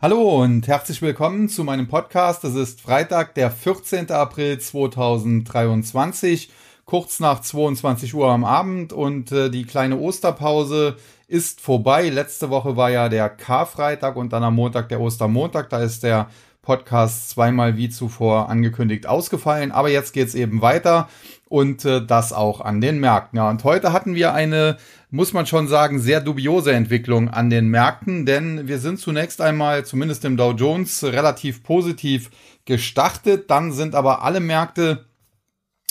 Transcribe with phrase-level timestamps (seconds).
[0.00, 2.44] Hallo und herzlich willkommen zu meinem Podcast.
[2.44, 4.12] Es ist Freitag, der 14.
[4.12, 6.52] April 2023,
[6.84, 12.10] kurz nach 22 Uhr am Abend und äh, die kleine Osterpause ist vorbei.
[12.10, 15.68] Letzte Woche war ja der Karfreitag und dann am Montag der Ostermontag.
[15.68, 16.28] Da ist der
[16.68, 19.72] Podcast zweimal wie zuvor angekündigt ausgefallen.
[19.72, 21.08] Aber jetzt geht's eben weiter
[21.48, 23.38] und äh, das auch an den Märkten.
[23.38, 24.76] Ja, und heute hatten wir eine,
[25.10, 29.86] muss man schon sagen, sehr dubiose Entwicklung an den Märkten, denn wir sind zunächst einmal,
[29.86, 32.30] zumindest im Dow Jones, relativ positiv
[32.66, 33.50] gestartet.
[33.50, 35.06] Dann sind aber alle Märkte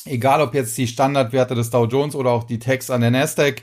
[0.06, 3.62] egal ob jetzt die Standardwerte des Dow Jones oder auch die Techs an der Nasdaq,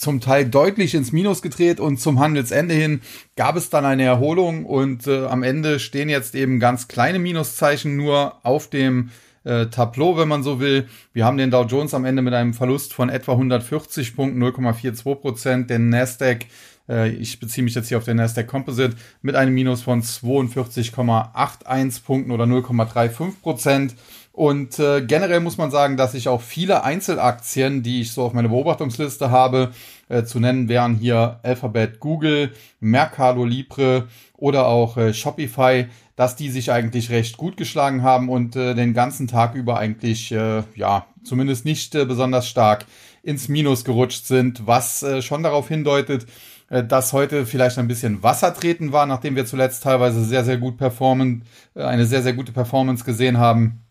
[0.00, 3.02] zum Teil deutlich ins Minus gedreht und zum Handelsende hin
[3.36, 7.96] gab es dann eine Erholung und äh, am Ende stehen jetzt eben ganz kleine Minuszeichen
[7.96, 9.10] nur auf dem
[9.44, 10.88] äh, Tableau, wenn man so will.
[11.12, 15.14] Wir haben den Dow Jones am Ende mit einem Verlust von etwa 140 Punkten, 0,42
[15.16, 16.46] Prozent, den Nasdaq
[16.90, 22.04] äh, ich beziehe mich jetzt hier auf den Nasdaq Composite mit einem Minus von 42,81
[22.04, 23.94] Punkten oder 0,35 Prozent.
[24.40, 28.32] Und äh, generell muss man sagen, dass ich auch viele Einzelaktien, die ich so auf
[28.32, 29.70] meiner Beobachtungsliste habe,
[30.08, 36.48] äh, zu nennen wären hier Alphabet, Google, Mercado Libre oder auch äh, Shopify, dass die
[36.48, 41.04] sich eigentlich recht gut geschlagen haben und äh, den ganzen Tag über eigentlich, äh, ja,
[41.22, 42.86] zumindest nicht äh, besonders stark
[43.22, 46.24] ins Minus gerutscht sind, was äh, schon darauf hindeutet,
[46.70, 50.56] äh, dass heute vielleicht ein bisschen Wasser treten war, nachdem wir zuletzt teilweise sehr, sehr
[50.56, 51.44] gut performen,
[51.74, 53.82] äh, eine sehr, sehr gute Performance gesehen haben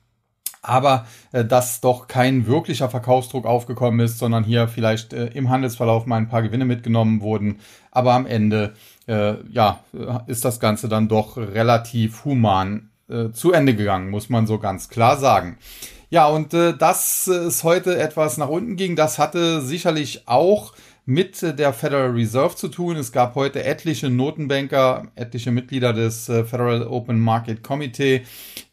[0.61, 6.05] aber äh, dass doch kein wirklicher Verkaufsdruck aufgekommen ist, sondern hier vielleicht äh, im Handelsverlauf
[6.05, 7.59] mal ein paar Gewinne mitgenommen wurden.
[7.91, 8.73] Aber am Ende
[9.07, 9.79] äh, ja,
[10.27, 14.89] ist das Ganze dann doch relativ human äh, zu Ende gegangen, muss man so ganz
[14.89, 15.57] klar sagen.
[16.11, 20.73] Ja, und äh, dass es heute etwas nach unten ging, das hatte sicherlich auch
[21.09, 22.95] mit der Federal Reserve zu tun.
[22.95, 28.21] Es gab heute etliche Notenbanker, etliche Mitglieder des äh, Federal Open Market Committee,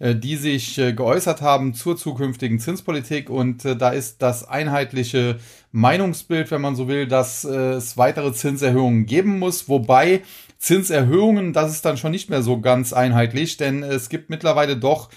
[0.00, 3.30] äh, die sich äh, geäußert haben zur zukünftigen Zinspolitik.
[3.30, 5.38] Und da ist das einheitliche
[5.72, 9.66] Meinungsbild, wenn man so will, dass es weitere Zinserhöhungen geben muss.
[9.70, 10.20] Wobei
[10.58, 15.08] Zinserhöhungen, das ist dann schon nicht mehr so ganz einheitlich, denn es gibt mittlerweile doch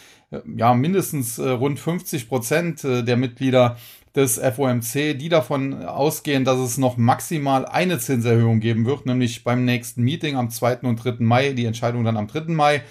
[0.55, 3.77] ja mindestens rund 50 Prozent der Mitglieder
[4.15, 9.65] des FOMC, die davon ausgehen, dass es noch maximal eine Zinserhöhung geben wird, nämlich beim
[9.65, 10.79] nächsten Meeting am 2.
[10.79, 11.15] und 3.
[11.19, 12.53] Mai, die Entscheidung dann am 3.
[12.53, 12.81] Mai.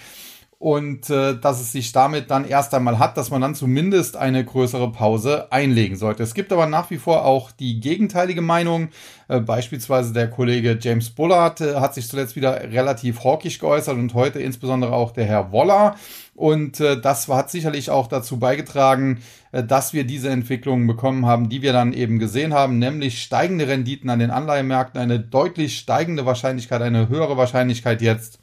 [0.61, 4.45] Und äh, dass es sich damit dann erst einmal hat, dass man dann zumindest eine
[4.45, 6.25] größere Pause einlegen sollte.
[6.25, 8.89] Es gibt aber nach wie vor auch die gegenteilige Meinung.
[9.29, 14.15] Äh, beispielsweise der Kollege James Bullard äh, hat sich zuletzt wieder relativ hawkisch geäußert und
[14.15, 15.95] heute insbesondere auch der Herr Woller.
[16.35, 19.21] Und äh, das hat sicherlich auch dazu beigetragen,
[19.53, 23.69] äh, dass wir diese Entwicklungen bekommen haben, die wir dann eben gesehen haben, nämlich steigende
[23.69, 28.41] Renditen an den Anleihemärkten, eine deutlich steigende Wahrscheinlichkeit, eine höhere Wahrscheinlichkeit jetzt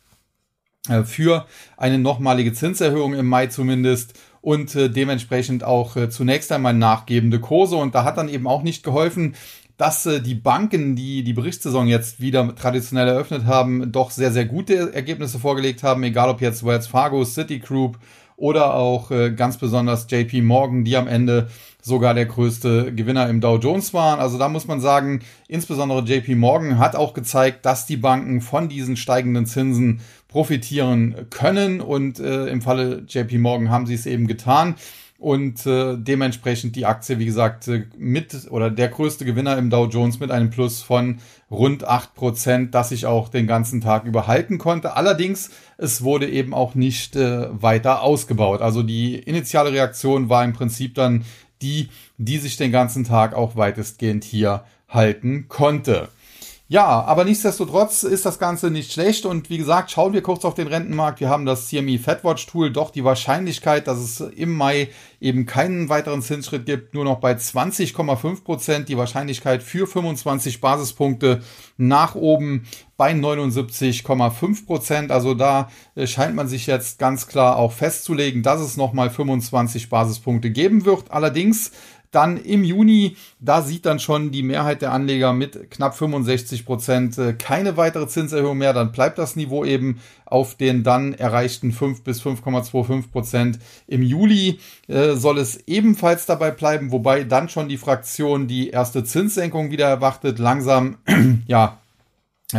[1.06, 1.46] für
[1.78, 4.14] eine nochmalige Zinserhöhung im Mai zumindest
[4.46, 7.78] und äh, dementsprechend auch äh, zunächst einmal nachgebende Kurse.
[7.78, 9.34] Und da hat dann eben auch nicht geholfen,
[9.78, 14.46] dass äh, die Banken, die die Berichtssaison jetzt wieder traditionell eröffnet haben, doch sehr, sehr
[14.46, 17.98] gute Ergebnisse vorgelegt haben, egal ob jetzt Wells Fargo, Citigroup
[18.38, 21.48] oder auch äh, ganz besonders JP Morgan, die am Ende
[21.82, 24.20] sogar der größte Gewinner im Dow Jones waren.
[24.20, 28.70] Also da muss man sagen, insbesondere JP Morgan hat auch gezeigt, dass die Banken von
[28.70, 30.02] diesen steigenden Zinsen
[30.36, 34.76] profitieren können und äh, im Falle JP Morgan haben sie es eben getan
[35.18, 39.86] und äh, dementsprechend die Aktie, wie gesagt, äh, mit oder der größte Gewinner im Dow
[39.86, 41.20] Jones mit einem Plus von
[41.50, 44.98] rund acht Prozent, das ich auch den ganzen Tag überhalten konnte.
[44.98, 48.60] Allerdings, es wurde eben auch nicht äh, weiter ausgebaut.
[48.60, 51.24] Also die initiale Reaktion war im Prinzip dann
[51.62, 51.88] die,
[52.18, 56.10] die sich den ganzen Tag auch weitestgehend hier halten konnte.
[56.68, 60.56] Ja, aber nichtsdestotrotz ist das Ganze nicht schlecht und wie gesagt, schauen wir kurz auf
[60.56, 61.20] den Rentenmarkt.
[61.20, 64.90] Wir haben das CME Fedwatch Tool, doch die Wahrscheinlichkeit, dass es im Mai
[65.22, 68.90] eben keinen weiteren Zinsschritt gibt, nur noch bei 20,5 Prozent.
[68.90, 71.44] Die Wahrscheinlichkeit für 25 Basispunkte
[71.78, 72.66] nach oben
[72.98, 75.12] bei 79,5 Prozent.
[75.12, 79.90] Also da äh, scheint man sich jetzt ganz klar auch festzulegen, dass es nochmal 25
[79.90, 81.12] Basispunkte geben wird.
[81.12, 81.72] Allerdings
[82.16, 87.18] dann im Juni, da sieht dann schon die Mehrheit der Anleger mit knapp 65 Prozent
[87.18, 88.74] äh, keine weitere Zinserhöhung mehr.
[88.74, 93.60] Dann bleibt das Niveau eben auf den dann erreichten 5 bis 5,25 Prozent.
[93.88, 99.04] Im Juli äh, soll es ebenfalls dabei bleiben, wobei dann schon die Fraktion die erste
[99.04, 100.98] Zinssenkung wieder erwartet, langsam
[101.48, 101.80] ja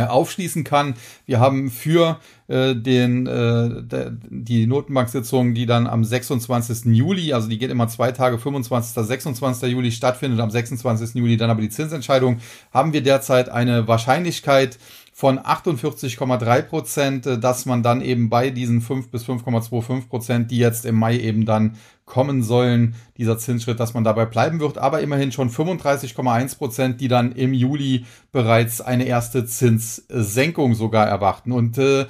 [0.05, 0.95] aufschließen kann.
[1.25, 6.85] Wir haben für äh, den, äh, die Notenbank-Sitzung, die dann am 26.
[6.95, 9.05] Juli, also die geht immer zwei Tage, 25.
[9.05, 9.71] 26.
[9.71, 11.15] Juli stattfindet, am 26.
[11.15, 12.39] Juli dann aber die Zinsentscheidung,
[12.73, 14.77] haben wir derzeit eine Wahrscheinlichkeit
[15.17, 20.59] von 48,3 Prozent, äh, dass man dann eben bei diesen 5 bis 5,25 Prozent, die
[20.59, 25.01] jetzt im Mai eben dann kommen sollen, dieser Zinsschritt, dass man dabei bleiben wird, aber
[25.01, 31.51] immerhin schon 35,1 Prozent, die dann im Juli bereits eine erste Zinssenkung sogar erwarten.
[31.51, 32.05] Und äh,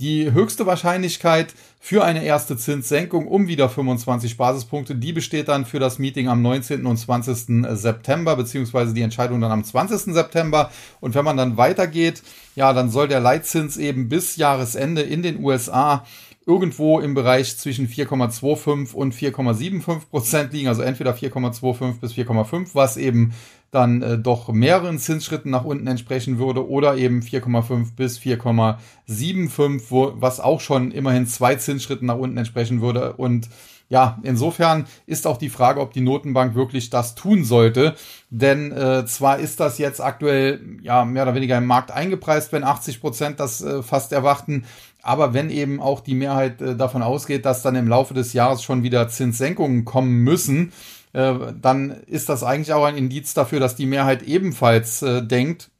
[0.00, 5.78] die höchste Wahrscheinlichkeit für eine erste Zinssenkung um wieder 25 Basispunkte, die besteht dann für
[5.78, 6.86] das Meeting am 19.
[6.86, 7.66] und 20.
[7.76, 10.14] September, beziehungsweise die Entscheidung dann am 20.
[10.14, 10.70] September.
[11.00, 12.22] Und wenn man dann weitergeht,
[12.56, 16.04] ja, dann soll der Leitzins eben bis Jahresende in den USA
[16.46, 22.96] irgendwo im Bereich zwischen 4,25 und 4,75 Prozent liegen, also entweder 4,25 bis 4,5, was
[22.96, 23.34] eben
[23.70, 30.12] dann äh, doch mehreren Zinsschritten nach unten entsprechen würde oder eben 4,5 bis 4,75, wo,
[30.16, 33.14] was auch schon immerhin zwei Zinsschritten nach unten entsprechen würde.
[33.14, 33.48] Und
[33.90, 37.96] ja, insofern ist auch die Frage, ob die Notenbank wirklich das tun sollte.
[38.30, 42.62] Denn äh, zwar ist das jetzt aktuell ja mehr oder weniger im Markt eingepreist, wenn
[42.62, 44.64] 80 Prozent das äh, fast erwarten.
[45.02, 48.62] Aber wenn eben auch die Mehrheit äh, davon ausgeht, dass dann im Laufe des Jahres
[48.62, 50.72] schon wieder Zinssenkungen kommen müssen,
[51.12, 55.70] äh, dann ist das eigentlich auch ein Indiz dafür, dass die Mehrheit ebenfalls äh, denkt,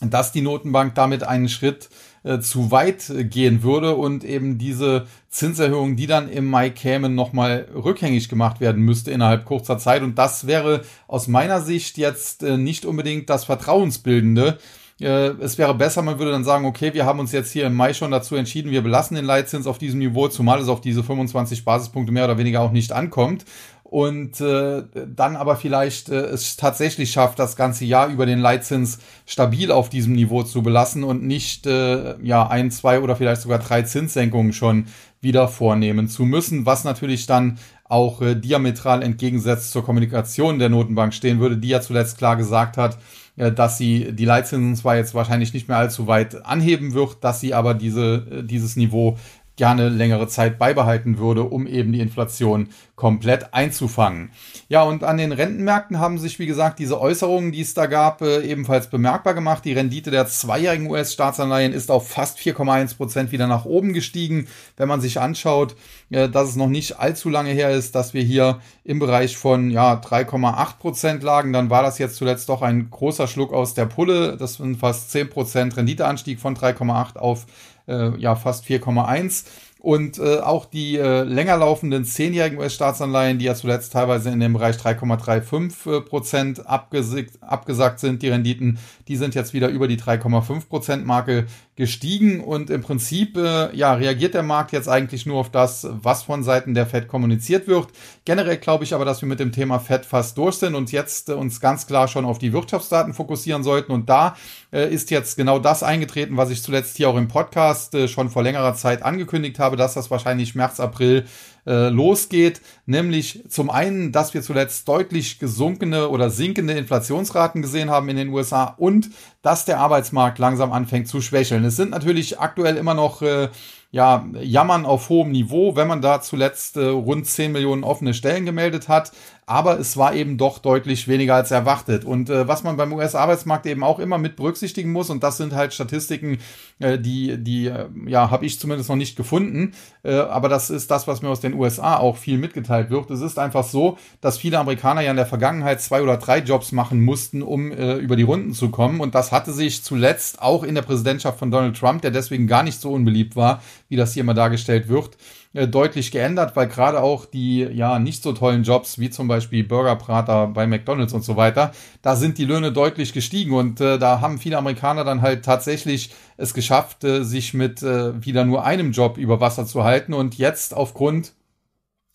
[0.00, 1.90] dass die Notenbank damit einen Schritt
[2.22, 7.68] äh, zu weit gehen würde und eben diese Zinserhöhung, die dann im Mai kämen, nochmal
[7.74, 10.02] rückgängig gemacht werden müsste innerhalb kurzer Zeit.
[10.02, 14.58] Und das wäre aus meiner Sicht jetzt äh, nicht unbedingt das Vertrauensbildende.
[15.00, 17.74] Äh, es wäre besser, man würde dann sagen, okay, wir haben uns jetzt hier im
[17.74, 21.02] Mai schon dazu entschieden, wir belassen den Leitzins auf diesem Niveau, zumal es auf diese
[21.02, 23.44] 25 Basispunkte mehr oder weniger auch nicht ankommt
[23.90, 29.00] und äh, dann aber vielleicht äh, es tatsächlich schafft, das ganze Jahr über den Leitzins
[29.26, 33.58] stabil auf diesem Niveau zu belassen und nicht äh, ja ein, zwei oder vielleicht sogar
[33.58, 34.86] drei Zinssenkungen schon
[35.20, 41.12] wieder vornehmen zu müssen, was natürlich dann auch äh, diametral entgegensetzt zur Kommunikation der Notenbank
[41.12, 42.96] stehen würde, die ja zuletzt klar gesagt hat,
[43.36, 47.40] äh, dass sie die Leitzinsen zwar jetzt wahrscheinlich nicht mehr allzu weit anheben wird, dass
[47.40, 49.18] sie aber diese, äh, dieses Niveau
[49.60, 54.30] gerne längere Zeit beibehalten würde, um eben die Inflation komplett einzufangen.
[54.70, 58.22] Ja, und an den Rentenmärkten haben sich, wie gesagt, diese Äußerungen, die es da gab,
[58.22, 59.66] äh, ebenfalls bemerkbar gemacht.
[59.66, 64.48] Die Rendite der zweijährigen US-Staatsanleihen ist auf fast 4,1 Prozent wieder nach oben gestiegen.
[64.78, 65.76] Wenn man sich anschaut,
[66.08, 69.70] äh, dass es noch nicht allzu lange her ist, dass wir hier im Bereich von
[69.70, 73.84] ja, 3,8 Prozent lagen, dann war das jetzt zuletzt doch ein großer Schluck aus der
[73.84, 74.38] Pulle.
[74.38, 77.44] Das sind fast 10 Prozent Renditeanstieg von 3,8 auf
[77.90, 79.44] äh, ja fast 4,1.
[79.80, 84.52] Und äh, auch die äh, länger laufenden zehnjährigen US-Staatsanleihen, die ja zuletzt teilweise in dem
[84.52, 88.78] Bereich 3,35 äh, Prozent abgesagt sind, die Renditen,
[89.08, 91.46] die sind jetzt wieder über die 3,5 Prozent Marke
[91.80, 92.40] gestiegen.
[92.40, 96.42] Und im Prinzip äh, ja reagiert der Markt jetzt eigentlich nur auf das, was von
[96.42, 97.88] Seiten der Fed kommuniziert wird.
[98.26, 101.30] Generell glaube ich aber, dass wir mit dem Thema Fed fast durch sind und jetzt
[101.30, 103.92] äh, uns ganz klar schon auf die Wirtschaftsdaten fokussieren sollten.
[103.92, 104.36] Und da
[104.72, 108.28] äh, ist jetzt genau das eingetreten, was ich zuletzt hier auch im Podcast äh, schon
[108.28, 111.26] vor längerer Zeit angekündigt habe, dass das wahrscheinlich März, April
[111.66, 118.08] äh, losgeht, nämlich zum einen, dass wir zuletzt deutlich gesunkene oder sinkende Inflationsraten gesehen haben
[118.08, 119.10] in den USA und
[119.42, 121.64] dass der Arbeitsmarkt langsam anfängt zu schwächeln.
[121.64, 123.48] Es sind natürlich aktuell immer noch äh,
[123.92, 128.46] ja, Jammern auf hohem Niveau, wenn man da zuletzt äh, rund 10 Millionen offene Stellen
[128.46, 129.12] gemeldet hat
[129.50, 132.04] aber es war eben doch deutlich weniger als erwartet.
[132.04, 135.54] Und äh, was man beim US-Arbeitsmarkt eben auch immer mit berücksichtigen muss, und das sind
[135.54, 136.38] halt Statistiken,
[136.78, 139.72] äh, die, die, äh, ja, habe ich zumindest noch nicht gefunden,
[140.04, 143.10] äh, aber das ist das, was mir aus den USA auch viel mitgeteilt wird.
[143.10, 146.70] Es ist einfach so, dass viele Amerikaner ja in der Vergangenheit zwei oder drei Jobs
[146.70, 149.00] machen mussten, um äh, über die Runden zu kommen.
[149.00, 152.62] Und das hatte sich zuletzt auch in der Präsidentschaft von Donald Trump, der deswegen gar
[152.62, 155.16] nicht so unbeliebt war, wie das hier immer dargestellt wird,
[155.52, 160.46] deutlich geändert, weil gerade auch die ja nicht so tollen Jobs wie zum Beispiel Burgerprater
[160.46, 164.38] bei McDonald's und so weiter, da sind die Löhne deutlich gestiegen und äh, da haben
[164.38, 169.18] viele Amerikaner dann halt tatsächlich es geschafft, äh, sich mit äh, wieder nur einem Job
[169.18, 171.32] über Wasser zu halten und jetzt aufgrund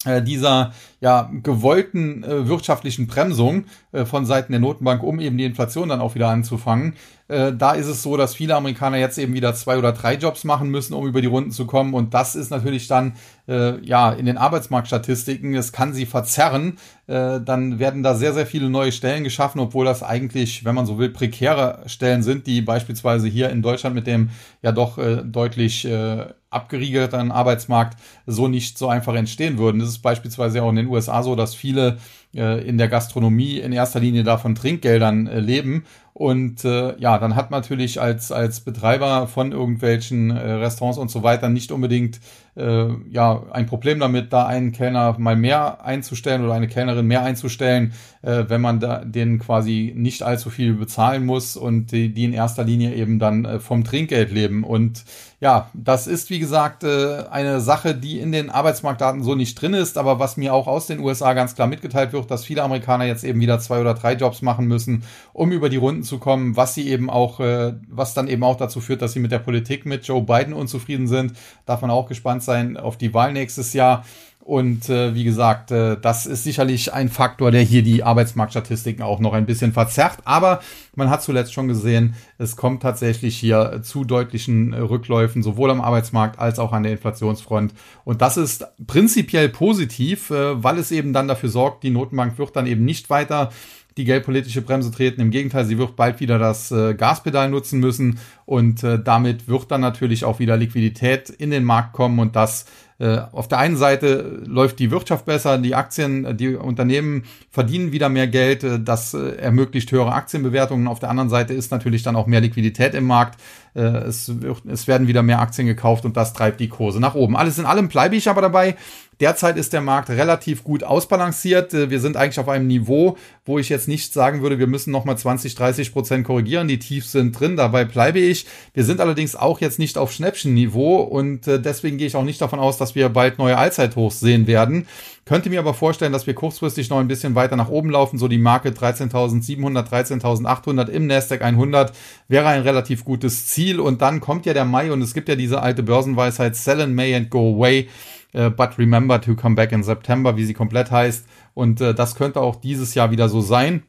[0.06, 5.46] äh, dieser ja gewollten äh, wirtschaftlichen Bremsung äh, von Seiten der Notenbank, um eben die
[5.46, 6.96] Inflation dann auch wieder anzufangen.
[7.28, 10.44] Äh, da ist es so, dass viele Amerikaner jetzt eben wieder zwei oder drei Jobs
[10.44, 11.94] machen müssen, um über die Runden zu kommen.
[11.94, 13.14] Und das ist natürlich dann
[13.48, 16.78] äh, ja in den Arbeitsmarktstatistiken, es kann sie verzerren.
[17.08, 20.86] Äh, dann werden da sehr, sehr viele neue Stellen geschaffen, obwohl das eigentlich, wenn man
[20.86, 24.30] so will, prekäre Stellen sind, die beispielsweise hier in Deutschland mit dem
[24.62, 29.80] ja doch äh, deutlich äh, abgeriegelten Arbeitsmarkt so nicht so einfach entstehen würden.
[29.80, 31.98] Das ist beispielsweise auch in den USA so, dass viele
[32.36, 35.86] in der Gastronomie in erster Linie davon Trinkgeldern äh, leben.
[36.14, 41.12] Und äh, ja, dann hat man natürlich als, als Betreiber von irgendwelchen äh, Restaurants und
[41.12, 42.20] so weiter nicht unbedingt
[42.56, 47.24] äh, ja, ein Problem damit, da einen Kellner mal mehr einzustellen oder eine Kellnerin mehr
[47.24, 52.24] einzustellen, äh, wenn man da den quasi nicht allzu viel bezahlen muss und die, die
[52.24, 54.64] in erster Linie eben dann äh, vom Trinkgeld leben.
[54.64, 55.04] Und
[55.42, 59.74] ja, das ist wie gesagt äh, eine Sache, die in den Arbeitsmarktdaten so nicht drin
[59.74, 63.06] ist, aber was mir auch aus den USA ganz klar mitgeteilt wird, dass viele Amerikaner
[63.06, 66.56] jetzt eben wieder zwei oder drei Jobs machen müssen, um über die Runden zu kommen,
[66.56, 69.40] was sie eben auch, äh, was dann eben auch dazu führt, dass sie mit der
[69.40, 71.34] Politik mit Joe Biden unzufrieden sind.
[71.66, 74.06] Darf man auch gespannt sein auf die Wahl nächstes Jahr.
[74.46, 79.20] Und äh, wie gesagt, äh, das ist sicherlich ein Faktor, der hier die Arbeitsmarktstatistiken auch
[79.20, 80.20] noch ein bisschen verzerrt.
[80.24, 80.60] Aber
[80.96, 85.82] man hat zuletzt schon gesehen, es kommt tatsächlich hier zu deutlichen äh, Rückläufen, sowohl am
[85.82, 87.74] Arbeitsmarkt als auch an der Inflationsfront.
[88.04, 92.56] Und das ist prinzipiell positiv, äh, weil es eben dann dafür sorgt, die Notenbank wird
[92.56, 93.50] dann eben nicht weiter
[93.98, 95.22] die geldpolitische Bremse treten.
[95.22, 99.72] Im Gegenteil, sie wird bald wieder das äh, Gaspedal nutzen müssen und äh, damit wird
[99.72, 102.66] dann natürlich auch wieder Liquidität in den Markt kommen und das
[102.98, 108.08] äh, auf der einen Seite läuft die Wirtschaft besser, die Aktien, die Unternehmen verdienen wieder
[108.08, 110.88] mehr Geld, äh, das äh, ermöglicht höhere Aktienbewertungen.
[110.88, 113.40] Auf der anderen Seite ist natürlich dann auch mehr Liquidität im Markt.
[113.76, 117.36] Es, wird, es werden wieder mehr Aktien gekauft und das treibt die Kurse nach oben.
[117.36, 118.76] Alles in allem bleibe ich aber dabei.
[119.20, 121.72] Derzeit ist der Markt relativ gut ausbalanciert.
[121.74, 125.18] Wir sind eigentlich auf einem Niveau, wo ich jetzt nicht sagen würde, wir müssen nochmal
[125.18, 126.68] 20, 30 Prozent korrigieren.
[126.68, 128.46] Die Tiefs sind drin, dabei bleibe ich.
[128.74, 132.60] Wir sind allerdings auch jetzt nicht auf Schnäppchenniveau und deswegen gehe ich auch nicht davon
[132.60, 134.88] aus, dass wir bald neue Allzeithochs sehen werden.
[135.26, 138.20] Könnte mir aber vorstellen, dass wir kurzfristig noch ein bisschen weiter nach oben laufen.
[138.20, 143.80] So die Marke 13.700, 13.800 im Nasdaq 100 wäre ein relativ gutes Ziel.
[143.80, 146.94] Und dann kommt ja der Mai und es gibt ja diese alte Börsenweisheit, sell in
[146.94, 147.90] May and go away.
[148.36, 151.26] Uh, but remember to come back in September, wie sie komplett heißt.
[151.56, 153.82] Und uh, das könnte auch dieses Jahr wieder so sein.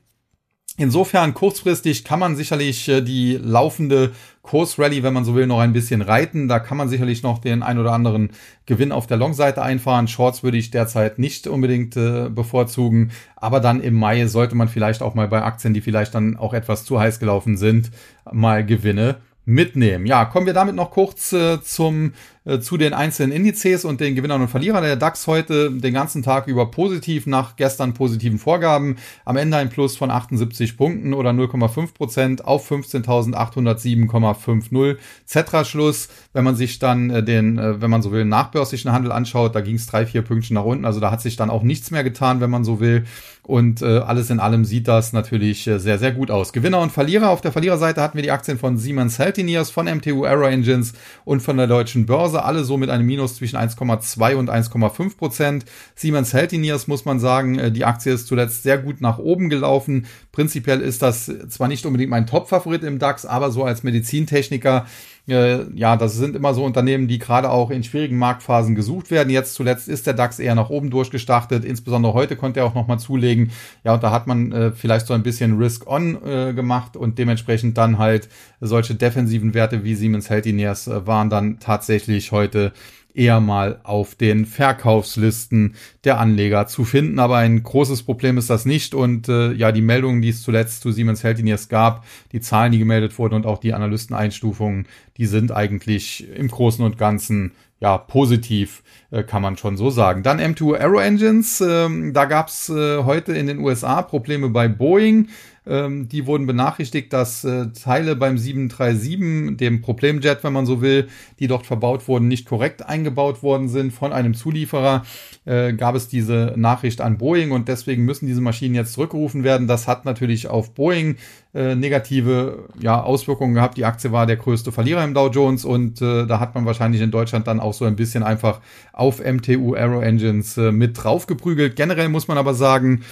[0.79, 5.73] Insofern kurzfristig kann man sicherlich äh, die laufende Kursrally, wenn man so will, noch ein
[5.73, 6.49] bisschen reiten.
[6.49, 8.31] Da kann man sicherlich noch den ein oder anderen
[8.67, 10.07] Gewinn auf der Long-Seite einfahren.
[10.07, 13.11] Shorts würde ich derzeit nicht unbedingt äh, bevorzugen.
[13.37, 16.53] Aber dann im Mai sollte man vielleicht auch mal bei Aktien, die vielleicht dann auch
[16.53, 17.91] etwas zu heiß gelaufen sind,
[18.31, 19.17] mal Gewinne
[19.47, 20.05] mitnehmen.
[20.05, 22.13] Ja, kommen wir damit noch kurz äh, zum
[22.47, 24.85] äh, zu den einzelnen Indizes und den Gewinnern und Verlierern.
[24.85, 28.99] Der DAX heute den ganzen Tag über positiv nach gestern positiven Vorgaben.
[29.25, 34.97] Am Ende ein Plus von 78 Punkten oder 0,5 Prozent auf 15.807,50.
[35.25, 39.57] Zetra-Schluss, wenn man sich dann äh, den, äh, wenn man so will, nachbörslichen Handel anschaut,
[39.57, 40.85] da ging es drei, vier Pünktchen nach unten.
[40.85, 43.05] Also da hat sich dann auch nichts mehr getan, wenn man so will.
[43.47, 46.53] Und äh, alles in allem sieht das natürlich äh, sehr, sehr gut aus.
[46.53, 47.31] Gewinner und Verlierer.
[47.31, 51.41] Auf der Verliererseite hatten wir die Aktien von Siemens Healthineers, von MTU Aero Engines und
[51.41, 52.36] von der Deutschen Börse.
[52.37, 55.65] Börse, alle so mit einem Minus zwischen 1,2 und 1,5 Prozent.
[55.95, 60.07] Siemens Healthineers muss man sagen, äh, die Aktie ist zuletzt sehr gut nach oben gelaufen.
[60.33, 64.87] Prinzipiell ist das zwar nicht unbedingt mein Top-Favorit im DAX, aber so als Medizintechniker
[65.29, 69.31] äh, ja, das sind immer so Unternehmen, die gerade auch in schwierigen Marktphasen gesucht werden.
[69.31, 71.65] Jetzt zuletzt ist der DAX eher nach oben durchgestartet.
[71.65, 73.51] Insbesondere heute konnte er auch nochmal zulegen.
[73.85, 77.77] Ja, und da hat man äh, vielleicht so ein bisschen Risk-On äh, gemacht und dementsprechend
[77.77, 78.29] dann halt
[78.61, 82.73] solche defensiven Werte wie Siemens Healthineers äh, waren dann tatsächlich heute
[83.17, 87.19] eher mal auf den Verkaufslisten der Anleger zu finden.
[87.19, 88.95] Aber ein großes Problem ist das nicht.
[88.95, 92.79] Und äh, ja, die Meldungen, die es zuletzt zu Siemens Healthineers gab, die Zahlen, die
[92.79, 98.83] gemeldet wurden und auch die Analysteneinstufungen, die sind eigentlich im Großen und Ganzen ja, positiv,
[99.11, 100.23] äh, kann man schon so sagen.
[100.23, 105.29] Dann M2 Aero Engines, ähm, da gab's äh, heute in den USA Probleme bei Boeing.
[105.67, 111.09] Ähm, die wurden benachrichtigt, dass äh, Teile beim 737, dem Problemjet, wenn man so will,
[111.39, 115.05] die dort verbaut wurden, nicht korrekt eingebaut worden sind von einem Zulieferer.
[115.45, 119.67] Äh, gab es diese Nachricht an Boeing und deswegen müssen diese Maschinen jetzt zurückgerufen werden.
[119.67, 121.17] Das hat natürlich auf Boeing
[121.57, 123.79] äh, negative ja, Auswirkungen gehabt.
[123.79, 127.01] Die Aktie war der größte Verlierer im Dow Jones und äh, da hat man wahrscheinlich
[127.01, 128.61] in Deutschland dann auch so ein bisschen einfach
[128.93, 131.75] auf MTU Aero Engines äh, mit draufgeprügelt.
[131.75, 133.05] Generell muss man aber sagen,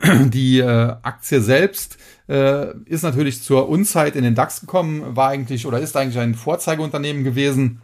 [0.02, 1.96] die äh, Aktie selbst
[2.28, 6.34] äh, ist natürlich zur Unzeit in den DAX gekommen, war eigentlich oder ist eigentlich ein
[6.34, 7.82] Vorzeigeunternehmen gewesen.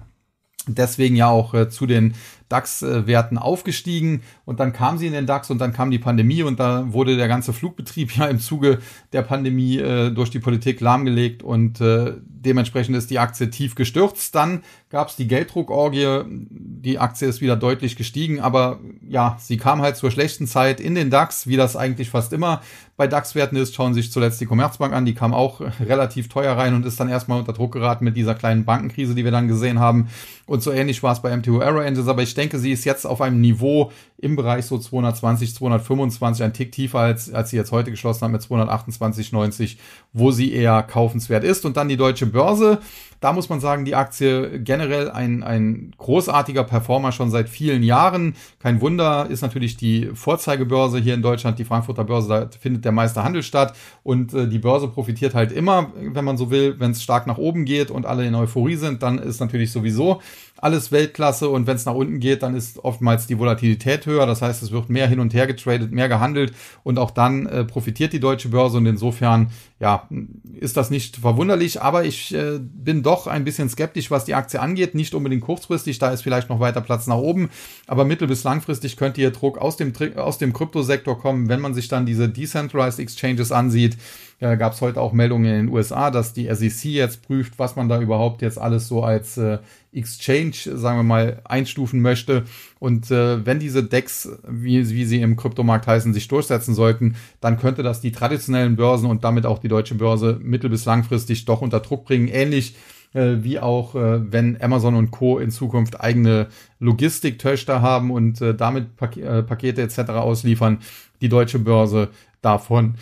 [0.67, 2.15] Deswegen ja auch äh, zu den
[2.49, 6.59] DAX-Werten aufgestiegen und dann kam sie in den DAX und dann kam die Pandemie und
[6.59, 8.79] da wurde der ganze Flugbetrieb ja im Zuge
[9.13, 14.35] der Pandemie äh, durch die Politik lahmgelegt und äh, dementsprechend ist die Aktie tief gestürzt.
[14.35, 19.83] Dann gab es die Gelddruckorgie, die Aktie ist wieder deutlich gestiegen, aber ja, sie kam
[19.83, 22.63] halt zur schlechten Zeit in den DAX, wie das eigentlich fast immer
[22.97, 23.75] bei DAX-Werten ist.
[23.75, 26.99] Schauen Sie sich zuletzt die Commerzbank an, die kam auch relativ teuer rein und ist
[27.01, 30.09] dann erstmal unter Druck geraten mit dieser kleinen Bankenkrise, die wir dann gesehen haben.
[30.47, 33.07] Und so ähnlich war es bei MTO Aero Engines, aber ich denke, sie ist jetzt
[33.07, 33.91] auf einem Niveau
[34.21, 38.33] im Bereich so 220, 225, ein Tick tiefer als, als sie jetzt heute geschlossen hat
[38.33, 39.77] mit 228,90,
[40.13, 41.65] wo sie eher kaufenswert ist.
[41.65, 42.79] Und dann die deutsche Börse.
[43.21, 48.37] Da muss man sagen, die Aktie generell ein, ein großartiger Performer schon seit vielen Jahren.
[48.61, 52.93] Kein Wunder, ist natürlich die Vorzeigebörse hier in Deutschland, die Frankfurter Börse, da findet der
[52.93, 53.75] meiste Handel statt.
[54.05, 57.39] Und äh, die Börse profitiert halt immer, wenn man so will, wenn es stark nach
[57.39, 60.21] oben geht und alle in Euphorie sind, dann ist natürlich sowieso
[60.61, 64.27] alles Weltklasse und wenn es nach unten geht, dann ist oftmals die Volatilität höher.
[64.27, 67.65] Das heißt, es wird mehr hin und her getradet, mehr gehandelt und auch dann äh,
[67.65, 69.51] profitiert die deutsche Börse und insofern
[69.81, 70.09] ja,
[70.55, 74.61] ist das nicht verwunderlich, aber ich äh, bin doch ein bisschen skeptisch, was die Aktie
[74.61, 74.95] angeht.
[74.95, 77.51] Nicht unbedingt kurzfristig, da ist vielleicht noch weiter Platz nach oben,
[77.87, 81.75] aber mittel- bis langfristig könnte hier Druck aus dem, aus dem Kryptosektor kommen, wenn man
[81.75, 83.97] sich dann diese Decentralized Exchanges ansieht.
[84.41, 87.75] Ja, gab es heute auch Meldungen in den USA, dass die SEC jetzt prüft, was
[87.75, 89.59] man da überhaupt jetzt alles so als äh,
[89.93, 92.45] Exchange, sagen wir mal, einstufen möchte.
[92.79, 97.59] Und äh, wenn diese Decks, wie, wie sie im Kryptomarkt heißen, sich durchsetzen sollten, dann
[97.59, 101.61] könnte das die traditionellen Börsen und damit auch die deutsche Börse mittel- bis langfristig doch
[101.61, 102.29] unter Druck bringen.
[102.29, 102.77] Ähnlich
[103.15, 105.41] äh, wie auch äh, wenn Amazon und Co.
[105.41, 106.47] in Zukunft eigene
[106.79, 110.11] Logistiktöchter haben und äh, damit Pak äh, Pakete etc.
[110.11, 110.79] ausliefern,
[111.21, 112.95] die deutsche Börse davon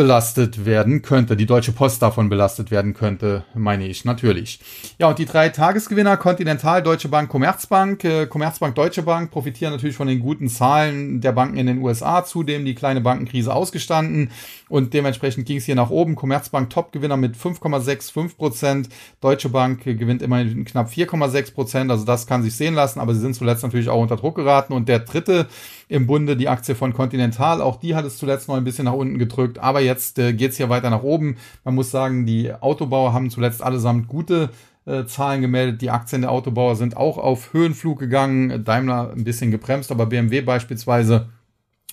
[0.00, 4.58] belastet werden könnte, die Deutsche Post davon belastet werden könnte, meine ich natürlich.
[4.98, 8.02] Ja, und die drei Tagesgewinner, Continental, Deutsche Bank, Commerzbank.
[8.04, 12.24] Äh, Commerzbank, Deutsche Bank profitieren natürlich von den guten Zahlen der Banken in den USA,
[12.24, 14.30] zudem die kleine Bankenkrise ausgestanden
[14.70, 16.14] und dementsprechend ging es hier nach oben.
[16.14, 18.88] Commerzbank Topgewinner mit 5,65 Prozent,
[19.20, 23.20] Deutsche Bank gewinnt immerhin knapp 4,6 Prozent, also das kann sich sehen lassen, aber sie
[23.20, 25.46] sind zuletzt natürlich auch unter Druck geraten und der dritte
[25.90, 27.60] im Bunde, die Aktie von Continental.
[27.60, 30.52] Auch die hat es zuletzt noch ein bisschen nach unten gedrückt, aber jetzt äh, geht
[30.52, 31.36] es hier weiter nach oben.
[31.64, 34.50] Man muss sagen, die Autobauer haben zuletzt allesamt gute
[34.86, 35.82] äh, Zahlen gemeldet.
[35.82, 38.64] Die Aktien der Autobauer sind auch auf Höhenflug gegangen.
[38.64, 41.28] Daimler ein bisschen gebremst, aber BMW beispielsweise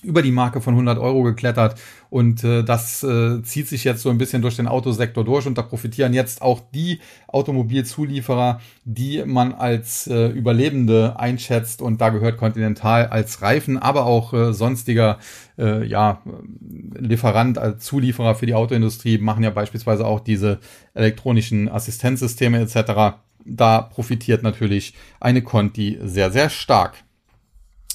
[0.02, 1.78] über die Marke von 100 Euro geklettert
[2.08, 5.58] und äh, das äh, zieht sich jetzt so ein bisschen durch den Autosektor durch und
[5.58, 12.38] da profitieren jetzt auch die Automobilzulieferer, die man als äh, Überlebende einschätzt und da gehört
[12.38, 15.18] Continental als Reifen, aber auch äh, sonstiger
[15.58, 16.22] äh, ja,
[16.96, 20.60] Lieferant als Zulieferer für die Autoindustrie machen ja beispielsweise auch diese
[20.94, 23.18] elektronischen Assistenzsysteme etc.
[23.44, 27.04] Da profitiert natürlich eine Conti sehr, sehr stark.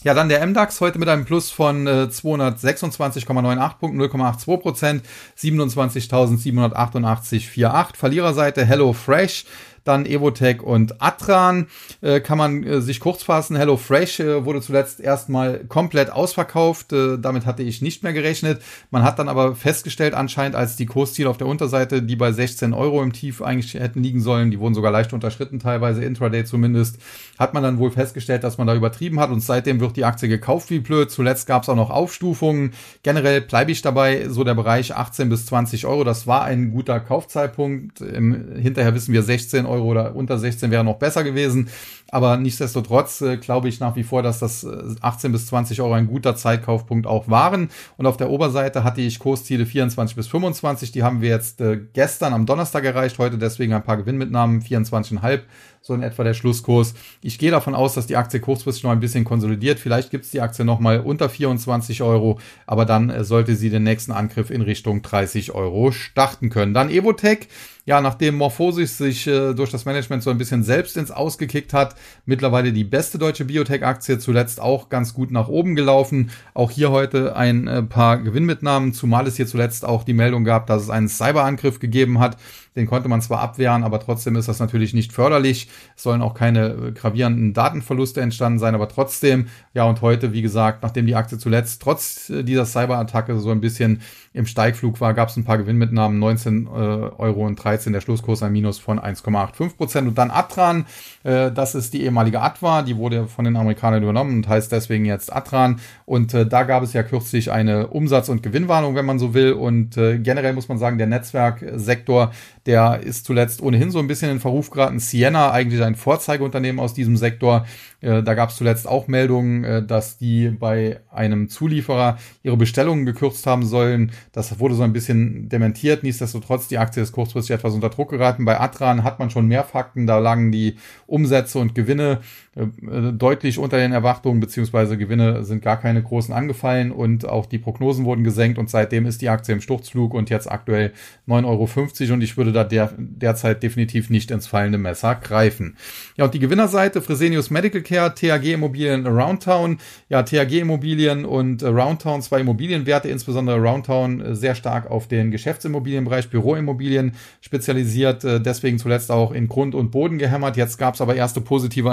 [0.03, 5.05] Ja, dann der MDAX heute mit einem Plus von äh, 226,98 Punkten, 0,82 Prozent,
[5.39, 7.95] 27.788,48.
[7.95, 9.45] Verliererseite Hello Fresh
[9.83, 11.67] dann Evotech und Atran
[12.01, 13.55] äh, kann man äh, sich kurz fassen.
[13.55, 16.93] Hello Fresh äh, wurde zuletzt erstmal komplett ausverkauft.
[16.93, 18.61] Äh, damit hatte ich nicht mehr gerechnet.
[18.91, 22.73] Man hat dann aber festgestellt, anscheinend als die Kursziele auf der Unterseite, die bei 16
[22.73, 26.97] Euro im Tief eigentlich hätten liegen sollen, die wurden sogar leicht unterschritten, teilweise intraday zumindest,
[27.37, 30.29] hat man dann wohl festgestellt, dass man da übertrieben hat und seitdem wird die Aktie
[30.29, 31.11] gekauft wie blöd.
[31.11, 32.71] Zuletzt gab es auch noch Aufstufungen.
[33.03, 36.03] Generell bleibe ich dabei, so der Bereich 18 bis 20 Euro.
[36.03, 37.99] Das war ein guter Kaufzeitpunkt.
[38.01, 41.69] Im, hinterher wissen wir 16 Euro Euro oder unter 16 wäre noch besser gewesen.
[42.09, 44.65] Aber nichtsdestotrotz äh, glaube ich nach wie vor, dass das
[45.01, 47.69] 18 äh, bis 20 Euro ein guter Zeitkaufpunkt auch waren.
[47.97, 50.91] Und auf der Oberseite hatte ich Kursziele 24 bis 25.
[50.91, 53.17] Die haben wir jetzt äh, gestern am Donnerstag erreicht.
[53.17, 55.41] Heute deswegen ein paar Gewinnmitnahmen, 24,5
[55.85, 56.93] so in etwa der Schlusskurs.
[57.21, 59.79] Ich gehe davon aus, dass die Aktie kurzfristig noch ein bisschen konsolidiert.
[59.79, 63.83] Vielleicht gibt es die Aktie nochmal unter 24 Euro, aber dann äh, sollte sie den
[63.83, 66.73] nächsten Angriff in Richtung 30 Euro starten können.
[66.73, 67.49] Dann Evotech.
[67.85, 71.95] Ja, nachdem Morphosis sich äh, durch das Management so ein bisschen selbst ins Ausgekickt hat,
[72.25, 76.31] mittlerweile die beste deutsche Biotech-Aktie, zuletzt auch ganz gut nach oben gelaufen.
[76.53, 80.67] Auch hier heute ein äh, paar Gewinnmitnahmen, zumal es hier zuletzt auch die Meldung gab,
[80.67, 82.37] dass es einen Cyberangriff gegeben hat.
[82.75, 85.69] Den konnte man zwar abwehren, aber trotzdem ist das natürlich nicht förderlich.
[85.95, 90.41] Es sollen auch keine äh, gravierenden Datenverluste entstanden sein, aber trotzdem, ja, und heute, wie
[90.41, 94.01] gesagt, nachdem die Aktie zuletzt trotz äh, dieser Cyberattacke so ein bisschen
[94.33, 98.41] im Steigflug war, gab es ein paar Gewinnmitnahmen, 19 äh, Euro und 13, der Schlusskurs
[98.41, 100.07] ein Minus von 1,85 Prozent.
[100.07, 100.85] Und dann Atran,
[101.23, 105.05] äh, das ist die ehemalige Atwa, die wurde von den Amerikanern übernommen und heißt deswegen
[105.05, 105.79] jetzt Atran.
[106.05, 109.53] Und äh, da gab es ja kürzlich eine Umsatz- und Gewinnwarnung, wenn man so will.
[109.53, 112.31] Und äh, generell muss man sagen, der Netzwerksektor,
[112.65, 114.99] Der ist zuletzt ohnehin so ein bisschen in Verruf geraten.
[114.99, 117.65] Sienna, eigentlich ein Vorzeigeunternehmen aus diesem Sektor.
[117.99, 123.05] Äh, da gab es zuletzt auch Meldungen, äh, dass die bei einem Zulieferer ihre Bestellungen
[123.05, 124.11] gekürzt haben sollen.
[124.31, 126.03] Das wurde so ein bisschen dementiert.
[126.03, 128.45] Nichtsdestotrotz, die Aktie ist kurzfristig etwas unter Druck geraten.
[128.45, 130.07] Bei Atran hat man schon mehr Fakten.
[130.07, 132.21] Da lagen die Umsätze und Gewinne
[132.55, 138.05] deutlich unter den Erwartungen, beziehungsweise Gewinne sind gar keine großen angefallen und auch die Prognosen
[138.05, 140.93] wurden gesenkt und seitdem ist die Aktie im Sturzflug und jetzt aktuell
[141.27, 145.77] 9,50 Euro und ich würde da der, derzeit definitiv nicht ins fallende Messer greifen.
[146.15, 152.21] Ja, und die Gewinnerseite, Fresenius Medical Care, THG Immobilien Aroundtown, ja, THG Immobilien und Aroundtown,
[152.21, 159.09] zwei Immobilienwerte, insbesondere Aroundtown äh, sehr stark auf den Geschäftsimmobilienbereich, Büroimmobilien spezialisiert, äh, deswegen zuletzt
[159.09, 160.55] auch in Grund und Boden gehämmert.
[160.55, 161.89] Jetzt gab es aber erste positive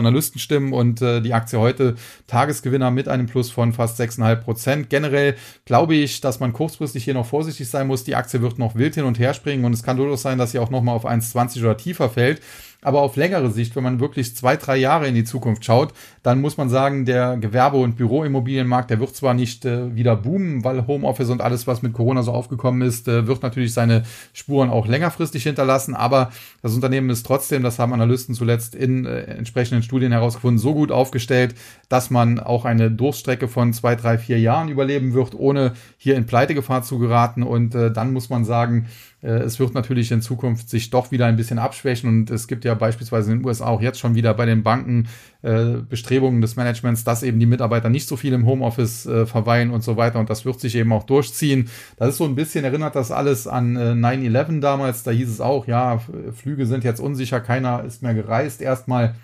[0.51, 1.95] Analystenstimmen und äh, die Aktie heute
[2.27, 4.91] Tagesgewinner mit einem Plus von fast 6,5 Prozent.
[4.91, 8.05] Generell glaube ich, dass man kurzfristig hier noch vorsichtig sein muss.
[8.05, 10.53] Die Aktie wird noch wild hin und her springen und es kann durchaus sein, dass
[10.53, 12.41] sie auch nochmal auf 1,20 oder tiefer fällt.
[12.83, 16.41] Aber auf längere Sicht, wenn man wirklich zwei, drei Jahre in die Zukunft schaut, dann
[16.41, 20.87] muss man sagen, der Gewerbe- und Büroimmobilienmarkt, der wird zwar nicht äh, wieder boomen, weil
[20.87, 24.87] Homeoffice und alles, was mit Corona so aufgekommen ist, äh, wird natürlich seine Spuren auch
[24.87, 25.95] längerfristig hinterlassen.
[25.95, 26.31] Aber
[26.63, 30.91] das Unternehmen ist trotzdem, das haben Analysten zuletzt in äh, entsprechenden Studien herausgefunden, so gut
[30.91, 31.55] aufgestellt,
[31.89, 36.27] dass man auch eine Durchstrecke von zwei, drei, vier Jahren überleben wird, ohne hier in
[36.27, 37.43] Pleitegefahr zu geraten.
[37.43, 38.87] Und äh, dann muss man sagen,
[39.23, 42.65] äh, es wird natürlich in Zukunft sich doch wieder ein bisschen abschwächen und es gibt
[42.71, 45.09] ja beispielsweise in den USA auch jetzt schon wieder bei den Banken
[45.43, 49.71] äh, Bestrebungen des Managements, dass eben die Mitarbeiter nicht so viel im Homeoffice äh, verweilen
[49.71, 50.19] und so weiter.
[50.19, 51.69] Und das wird sich eben auch durchziehen.
[51.97, 55.41] Das ist so ein bisschen, erinnert das alles an äh, 9-11 damals, da hieß es
[55.41, 56.01] auch, ja,
[56.33, 59.15] Flüge sind jetzt unsicher, keiner ist mehr gereist erstmal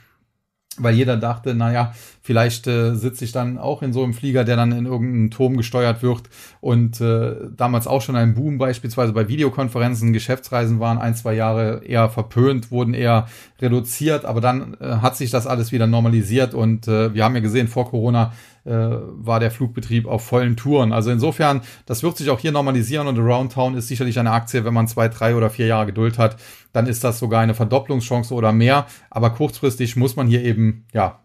[0.78, 4.56] weil jeder dachte, naja, vielleicht äh, sitze ich dann auch in so einem Flieger, der
[4.56, 6.22] dann in irgendeinen Turm gesteuert wird.
[6.60, 11.82] Und äh, damals auch schon ein Boom beispielsweise bei Videokonferenzen, Geschäftsreisen waren ein, zwei Jahre
[11.84, 13.26] eher verpönt, wurden eher
[13.60, 16.54] reduziert, aber dann äh, hat sich das alles wieder normalisiert.
[16.54, 18.32] Und äh, wir haben ja gesehen, vor Corona
[18.66, 20.92] äh, war der Flugbetrieb auf vollen Touren.
[20.92, 24.64] Also insofern, das wird sich auch hier normalisieren und Around Town ist sicherlich eine Aktie,
[24.64, 26.36] wenn man zwei, drei oder vier Jahre Geduld hat,
[26.72, 28.86] dann ist das sogar eine Verdopplungschance oder mehr.
[29.10, 31.20] Aber kurzfristig muss man hier eben, ja,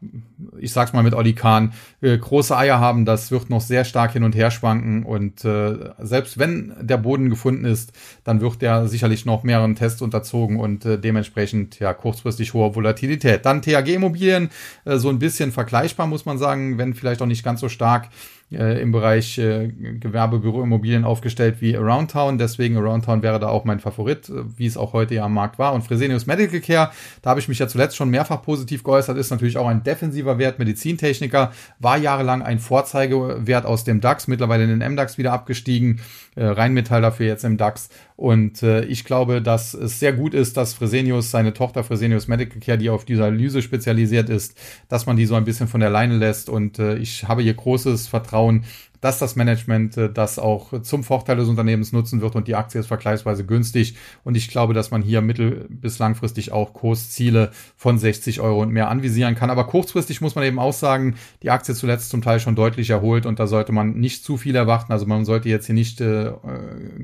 [0.58, 3.06] ich sag's mal mit Olli Kahn, äh, große Eier haben.
[3.06, 5.04] Das wird noch sehr stark hin und her schwanken.
[5.04, 10.02] Und äh, selbst wenn der Boden gefunden ist, dann wird der sicherlich noch mehreren Tests
[10.02, 13.46] unterzogen und äh, dementsprechend ja kurzfristig hohe Volatilität.
[13.46, 14.50] Dann THG Immobilien,
[14.86, 18.10] äh, so ein bisschen vergleichbar, muss man sagen, wenn vielleicht auch nicht ganz so stark
[18.52, 22.38] äh, im Bereich äh, Gewerbe, Büroimmobilien aufgestellt wie Aroundtown.
[22.38, 25.60] Deswegen Aroundtown wäre da auch mein Favorit, äh, wie es auch heute ja am Markt
[25.60, 25.74] war.
[25.74, 29.32] Und Fresenius Medical Care, da habe ich mich ja zuletzt schon mehrfach positiv geäußert, ist
[29.32, 34.80] natürlich auch ein defensiver Wert, Medizintechniker, war jahrelang ein Vorzeigewert aus dem DAX, mittlerweile in
[34.80, 36.02] den MDAX wieder abgestiegen.
[36.36, 37.90] Äh, Rheinmetall dafür jetzt im DAX.
[38.22, 42.60] Und äh, ich glaube, dass es sehr gut ist, dass Fresenius, seine Tochter Fresenius Medical
[42.60, 44.56] Care, die auf Dialyse spezialisiert ist,
[44.90, 46.48] dass man die so ein bisschen von der Leine lässt.
[46.48, 48.66] Und äh, ich habe hier großes Vertrauen,
[49.02, 52.80] dass das Management äh, das auch zum Vorteil des Unternehmens nutzen wird und die Aktie
[52.80, 53.96] ist vergleichsweise günstig.
[54.24, 58.72] Und ich glaube, dass man hier mittel- bis langfristig auch Kursziele von 60 Euro und
[58.72, 59.50] mehr anvisieren kann.
[59.50, 63.26] Aber kurzfristig muss man eben auch sagen, die Aktie zuletzt zum Teil schon deutlich erholt
[63.26, 64.92] und da sollte man nicht zu viel erwarten.
[64.92, 66.32] Also man sollte jetzt hier nicht äh,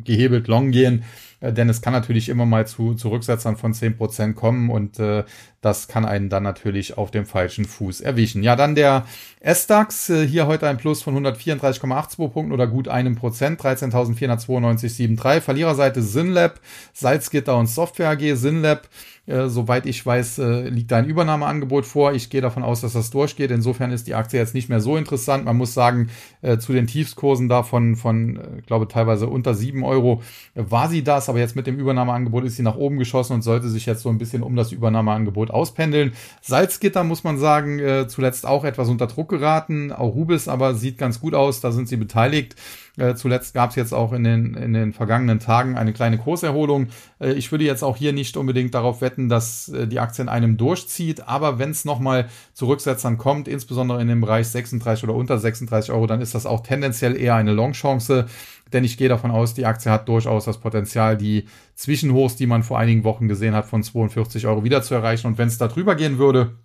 [0.03, 1.03] gehebelt long gehen
[1.39, 5.23] äh, denn es kann natürlich immer mal zu, zu Rücksetzern von 10% kommen und äh,
[5.61, 8.43] das kann einen dann natürlich auf dem falschen Fuß erwischen.
[8.43, 9.05] Ja, dann der
[9.39, 15.41] S-DAX, äh, hier heute ein Plus von 134,82 Punkten oder gut einem Prozent, 13.492,73.
[15.41, 16.59] Verliererseite Synlab,
[16.93, 18.35] Salzgitter und Software AG.
[18.35, 18.87] Synlab
[19.27, 22.13] äh, soweit ich weiß, äh, liegt da ein Übernahmeangebot vor.
[22.13, 23.51] Ich gehe davon aus, dass das durchgeht.
[23.51, 25.43] Insofern ist die Aktie jetzt nicht mehr so interessant.
[25.43, 26.09] Man muss sagen,
[26.41, 30.21] äh, zu den Tiefskursen da von, von äh, glaube teilweise unter sieben Euro
[30.55, 33.67] war sie das, aber jetzt mit dem Übernahmeangebot ist sie nach oben geschossen und sollte
[33.67, 36.13] sich jetzt so ein bisschen um das Übernahmeangebot auspendeln.
[36.41, 39.91] Salzgitter muss man sagen, äh, zuletzt auch etwas unter Druck geraten.
[39.91, 42.55] Auch Rubis aber sieht ganz gut aus, da sind sie beteiligt.
[42.97, 46.87] Äh, zuletzt gab es jetzt auch in den, in den vergangenen Tagen eine kleine Kurserholung.
[47.19, 50.29] Äh, ich würde jetzt auch hier nicht unbedingt darauf wetten, dass äh, die Aktie in
[50.29, 55.13] einem durchzieht, aber wenn es nochmal zu Rücksetzern kommt, insbesondere in dem Bereich 36 oder
[55.13, 58.25] unter 36 Euro, dann ist das auch tendenziell eher eine Long-Chance.
[58.73, 62.63] Denn ich gehe davon aus, die Aktie hat durchaus das Potenzial, die Zwischenhochs, die man
[62.63, 65.27] vor einigen Wochen gesehen hat, von 42 Euro wieder zu erreichen.
[65.27, 66.57] Und wenn es da drüber gehen würde,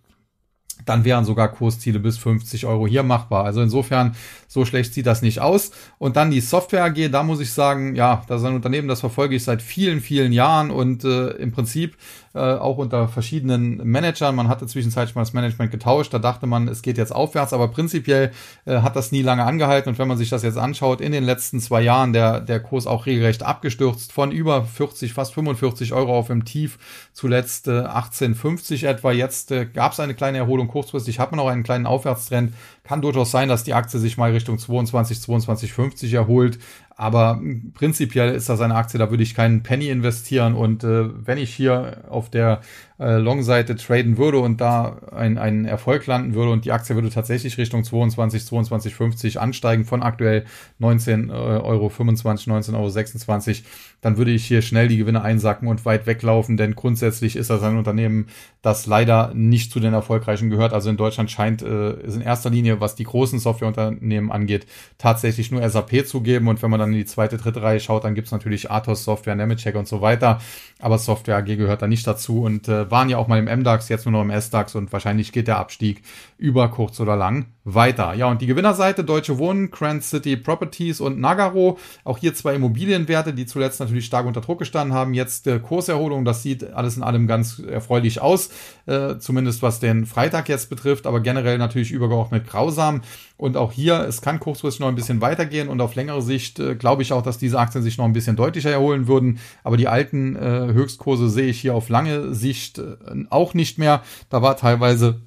[0.85, 3.45] dann wären sogar Kursziele bis 50 Euro hier machbar.
[3.45, 4.15] Also insofern
[4.53, 5.71] so schlecht sieht das nicht aus.
[5.99, 9.01] Und dann die Software AG, da muss ich sagen, ja, das ist ein Unternehmen, das
[9.01, 11.97] verfolge ich seit vielen, vielen Jahren und äh, im Prinzip
[12.35, 14.35] äh, auch unter verschiedenen Managern.
[14.35, 17.69] Man hatte zwischenzeitlich mal das Management getauscht, da dachte man, es geht jetzt aufwärts, aber
[17.69, 18.31] prinzipiell
[18.65, 19.91] äh, hat das nie lange angehalten.
[19.91, 22.87] Und wenn man sich das jetzt anschaut, in den letzten zwei Jahren der, der Kurs
[22.87, 26.79] auch regelrecht abgestürzt von über 40, fast 45 Euro auf im Tief,
[27.13, 29.13] zuletzt äh, 18,50 etwa.
[29.13, 32.55] Jetzt äh, gab es eine kleine Erholung kurzfristig, hat man auch einen kleinen Aufwärtstrend.
[32.85, 36.59] Kann durchaus sein, dass die Aktie sich mal Richtung 22, 22,50 erholt.
[36.97, 37.41] Aber
[37.75, 40.55] prinzipiell ist das eine Aktie, da würde ich keinen Penny investieren.
[40.55, 42.61] Und äh, wenn ich hier auf der
[43.03, 47.11] äh, Long-Seite traden würde und da ein, einen Erfolg landen würde und die Aktie würde
[47.11, 50.45] tatsächlich Richtung 22, 22,50 ansteigen von aktuell
[50.81, 53.67] 19,25 äh, Euro, 19,26 Euro,
[54.01, 57.63] dann würde ich hier schnell die Gewinne einsacken und weit weglaufen, denn grundsätzlich ist das
[57.63, 58.27] ein Unternehmen,
[58.63, 60.73] das leider nicht zu den erfolgreichen gehört.
[60.73, 64.67] Also in Deutschland scheint äh, in erster Linie, was die großen Softwareunternehmen angeht,
[64.99, 66.49] tatsächlich nur SAP zu geben.
[66.49, 69.05] Und wenn man dann in die zweite, dritte Reihe schaut, dann gibt es natürlich Athos
[69.05, 70.41] Software, Nemetschek und so weiter.
[70.79, 73.89] Aber Software AG gehört da nicht dazu und äh, waren ja auch mal im MDAX,
[73.89, 76.03] jetzt nur noch im SDAX und wahrscheinlich geht der Abstieg
[76.43, 78.15] über kurz oder lang weiter.
[78.15, 81.79] Ja, und die Gewinnerseite Deutsche Wohnen, Grand City Properties und Nagaro.
[82.03, 85.15] Auch hier zwei Immobilienwerte, die zuletzt natürlich stark unter Druck gestanden haben.
[85.15, 88.51] Jetzt äh, Kurserholung, das sieht alles in allem ganz erfreulich aus,
[88.87, 93.03] äh, zumindest was den Freitag jetzt betrifft, aber generell natürlich übergeordnet grausam.
[93.37, 96.75] Und auch hier, es kann kurzfristig noch ein bisschen weitergehen und auf längere Sicht äh,
[96.75, 99.39] glaube ich auch, dass diese Aktien sich noch ein bisschen deutlicher erholen würden.
[99.63, 102.97] Aber die alten äh, Höchstkurse sehe ich hier auf lange Sicht äh,
[103.31, 104.03] auch nicht mehr.
[104.29, 105.21] Da war teilweise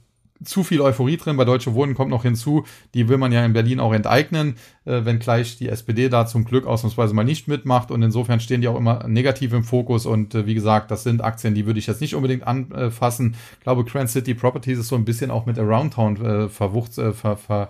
[0.46, 1.38] zu viel Euphorie drin.
[1.38, 4.56] Bei Deutsche Wohnen kommt noch hinzu, die will man ja in Berlin auch enteignen,
[4.86, 7.92] äh, wenngleich die SPD da zum Glück ausnahmsweise mal nicht mitmacht.
[7.92, 10.06] Und insofern stehen die auch immer negativ im Fokus.
[10.06, 13.36] Und äh, wie gesagt, das sind Aktien, die würde ich jetzt nicht unbedingt anfassen.
[13.58, 16.98] Ich glaube, Grand City Properties ist so ein bisschen auch mit Around Town äh, verwucht,
[16.98, 17.70] äh, ver, ver,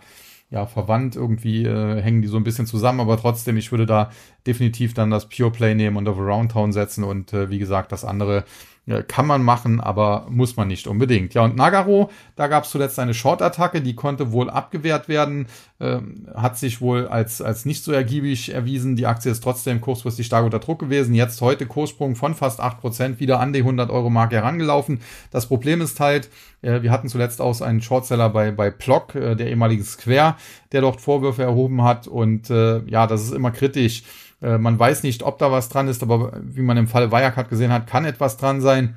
[0.51, 4.11] ja, verwandt irgendwie, äh, hängen die so ein bisschen zusammen, aber trotzdem, ich würde da
[4.45, 7.91] definitiv dann das Pure Play nehmen und auf Around Town setzen und äh, wie gesagt,
[7.91, 8.45] das andere
[8.87, 11.33] ja, kann man machen, aber muss man nicht unbedingt.
[11.33, 15.47] Ja, und Nagaro, da gab es zuletzt eine Short-Attacke, die konnte wohl abgewehrt werden,
[15.79, 18.95] ähm, hat sich wohl als, als nicht so ergiebig erwiesen.
[18.95, 21.15] Die Aktie ist trotzdem kurzfristig stark unter Druck gewesen.
[21.15, 25.01] Jetzt heute Kurssprung von fast 8% wieder an die 100-Euro-Marke herangelaufen.
[25.31, 26.29] Das Problem ist halt,
[26.61, 30.35] äh, wir hatten zuletzt auch einen Shortseller bei, bei Plock, äh, der ehemalige Square,
[30.71, 32.07] der dort Vorwürfe erhoben hat.
[32.07, 34.03] Und äh, ja, das ist immer kritisch
[34.45, 37.49] äh, man weiß nicht, ob da was dran ist, aber wie man im Fall Wirecard
[37.49, 38.95] gesehen hat, kann etwas dran sein.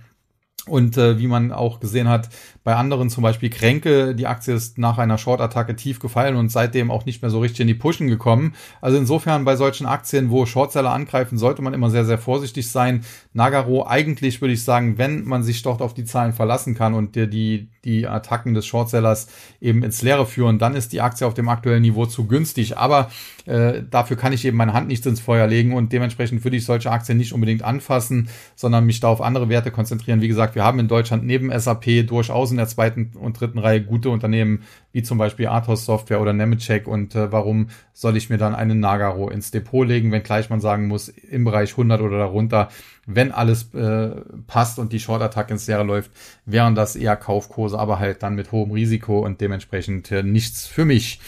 [0.66, 2.28] Und äh, wie man auch gesehen hat,
[2.68, 6.90] bei anderen zum Beispiel Kränke, die Aktie ist nach einer Short-Attacke tief gefallen und seitdem
[6.90, 8.52] auch nicht mehr so richtig in die Pushen gekommen.
[8.82, 13.06] Also insofern bei solchen Aktien, wo Shortseller angreifen, sollte man immer sehr, sehr vorsichtig sein.
[13.32, 17.16] Nagaro, eigentlich würde ich sagen, wenn man sich dort auf die Zahlen verlassen kann und
[17.16, 19.28] dir die, die Attacken des Shortsellers
[19.62, 22.76] eben ins Leere führen, dann ist die Aktie auf dem aktuellen Niveau zu günstig.
[22.76, 23.08] Aber
[23.46, 26.66] äh, dafür kann ich eben meine Hand nicht ins Feuer legen und dementsprechend würde ich
[26.66, 30.20] solche Aktien nicht unbedingt anfassen, sondern mich da auf andere Werte konzentrieren.
[30.20, 33.82] Wie gesagt, wir haben in Deutschland neben SAP durchaus in der zweiten und dritten Reihe
[33.82, 34.64] gute Unternehmen
[34.98, 38.80] wie zum Beispiel Athos Software oder Nemetschek und äh, warum soll ich mir dann einen
[38.80, 42.68] Nagaro ins Depot legen, wenngleich man sagen muss, im Bereich 100 oder darunter,
[43.10, 44.10] wenn alles äh,
[44.46, 46.10] passt und die Short-Attack ins Leere läuft,
[46.44, 50.84] wären das eher Kaufkurse, aber halt dann mit hohem Risiko und dementsprechend äh, nichts für
[50.84, 51.18] mich.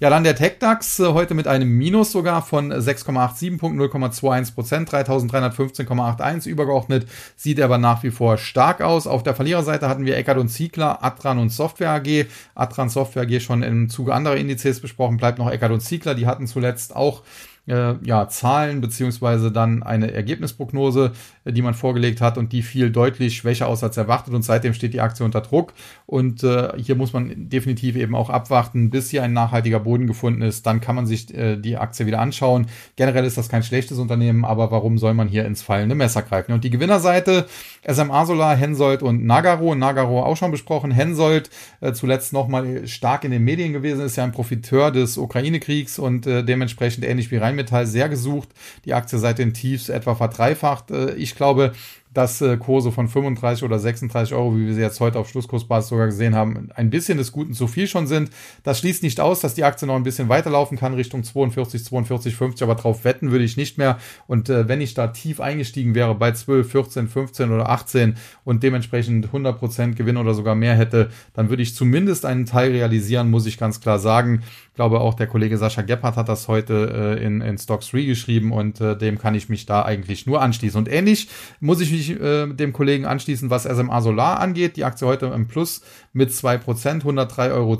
[0.00, 4.90] Ja, dann der TechDAX äh, heute mit einem Minus sogar von 6,87 Punkten, 0,21 Prozent,
[4.90, 9.06] 3315,81 übergeordnet, sieht aber nach wie vor stark aus.
[9.06, 12.26] Auf der Verliererseite hatten wir Eckert und Ziegler, Atran und Software AG.
[12.54, 16.26] Atran Software AG schon im Zuge anderer Indizes besprochen, bleibt noch Eckert und Ziegler, die
[16.26, 17.22] hatten zuletzt auch
[17.66, 21.12] äh, ja, Zahlen beziehungsweise dann eine Ergebnisprognose,
[21.44, 24.74] äh, die man vorgelegt hat und die fiel deutlich schwächer aus als erwartet und seitdem
[24.74, 25.72] steht die Aktie unter Druck
[26.06, 30.42] und äh, hier muss man definitiv eben auch abwarten, bis hier ein nachhaltiger Boden gefunden
[30.42, 32.66] ist, dann kann man sich äh, die Aktie wieder anschauen.
[32.94, 36.52] Generell ist das kein schlechtes Unternehmen, aber warum soll man hier ins fallende Messer greifen?
[36.52, 37.46] Und die Gewinnerseite
[37.90, 43.32] SMA Solar, Hensoldt und Nagaro, Nagaro auch schon besprochen, Hensoldt äh, zuletzt nochmal stark in
[43.32, 47.56] den Medien gewesen, ist ja ein Profiteur des Ukraine-Kriegs und äh, dementsprechend ähnlich wie Rhein
[47.56, 48.50] Rheinmetall sehr gesucht.
[48.84, 50.90] Die Aktie seit den Tiefs etwa verdreifacht.
[50.90, 51.72] Äh, ich glaube,
[52.12, 55.90] dass äh, Kurse von 35 oder 36 Euro, wie wir sie jetzt heute auf Schlusskursbasis
[55.90, 58.30] sogar gesehen haben, ein bisschen des Guten zu viel schon sind.
[58.62, 62.34] Das schließt nicht aus, dass die Aktie noch ein bisschen weiterlaufen kann, Richtung 42, 42,
[62.34, 63.98] 50, aber drauf wetten würde ich nicht mehr.
[64.26, 68.62] Und äh, wenn ich da tief eingestiegen wäre bei 12, 14, 15 oder 18 und
[68.62, 73.46] dementsprechend 100% Gewinn oder sogar mehr hätte, dann würde ich zumindest einen Teil realisieren, muss
[73.46, 74.42] ich ganz klar sagen.
[74.76, 78.02] Ich glaube auch der Kollege Sascha Gebhardt hat das heute äh, in, in Stocks 3
[78.02, 80.76] geschrieben und äh, dem kann ich mich da eigentlich nur anschließen.
[80.76, 84.76] Und ähnlich muss ich mich äh, dem Kollegen anschließen, was SMA Solar angeht.
[84.76, 85.80] Die Aktie heute im Plus
[86.12, 86.60] mit 2%,
[87.04, 87.78] 103,10 Euro.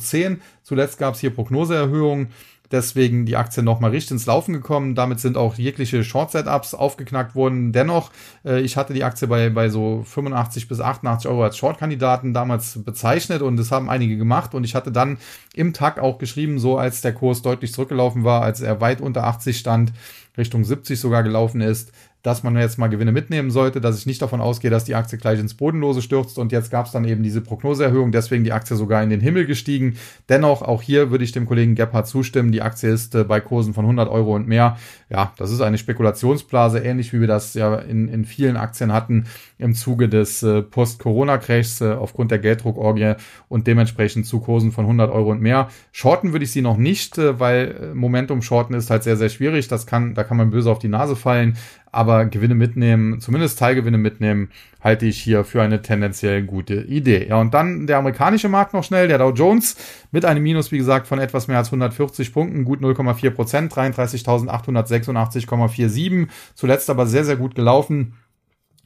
[0.62, 2.28] Zuletzt gab es hier Prognoseerhöhungen.
[2.70, 4.94] Deswegen die Aktie nochmal richtig ins Laufen gekommen.
[4.94, 7.72] Damit sind auch jegliche Short-Setups aufgeknackt worden.
[7.72, 8.10] Dennoch,
[8.44, 12.82] äh, ich hatte die Aktie bei, bei so 85 bis 88 Euro als Short-Kandidaten damals
[12.84, 14.54] bezeichnet und das haben einige gemacht.
[14.54, 15.18] Und ich hatte dann
[15.54, 19.24] im Tag auch geschrieben, so als der Kurs deutlich zurückgelaufen war, als er weit unter
[19.24, 19.92] 80 stand,
[20.36, 21.92] Richtung 70 sogar gelaufen ist,
[22.26, 25.16] dass man jetzt mal Gewinne mitnehmen sollte, dass ich nicht davon ausgehe, dass die Aktie
[25.16, 26.38] gleich ins Bodenlose stürzt.
[26.38, 29.46] Und jetzt gab es dann eben diese Prognoseerhöhung, deswegen die Aktie sogar in den Himmel
[29.46, 29.96] gestiegen.
[30.28, 32.50] Dennoch, auch hier würde ich dem Kollegen Gebhardt zustimmen.
[32.50, 34.76] Die Aktie ist äh, bei Kursen von 100 Euro und mehr.
[35.08, 39.26] Ja, das ist eine Spekulationsblase, ähnlich wie wir das ja in, in vielen Aktien hatten
[39.58, 43.14] im Zuge des äh, Post-Corona-Crashs äh, aufgrund der Gelddruckorgie
[43.48, 45.68] und dementsprechend zu Kursen von 100 Euro und mehr.
[45.92, 49.28] Shorten würde ich sie noch nicht, äh, weil äh, Momentum Shorten ist halt sehr, sehr
[49.28, 49.68] schwierig.
[49.68, 51.56] Das kann, da kann man böse auf die Nase fallen
[51.96, 57.26] aber Gewinne mitnehmen, zumindest Teilgewinne mitnehmen, halte ich hier für eine tendenziell gute Idee.
[57.28, 59.76] Ja, und dann der amerikanische Markt noch schnell, der Dow Jones
[60.12, 66.28] mit einem Minus, wie gesagt, von etwas mehr als 140 Punkten, gut 0,4 Prozent, 33.886,47,
[66.54, 68.14] zuletzt aber sehr, sehr gut gelaufen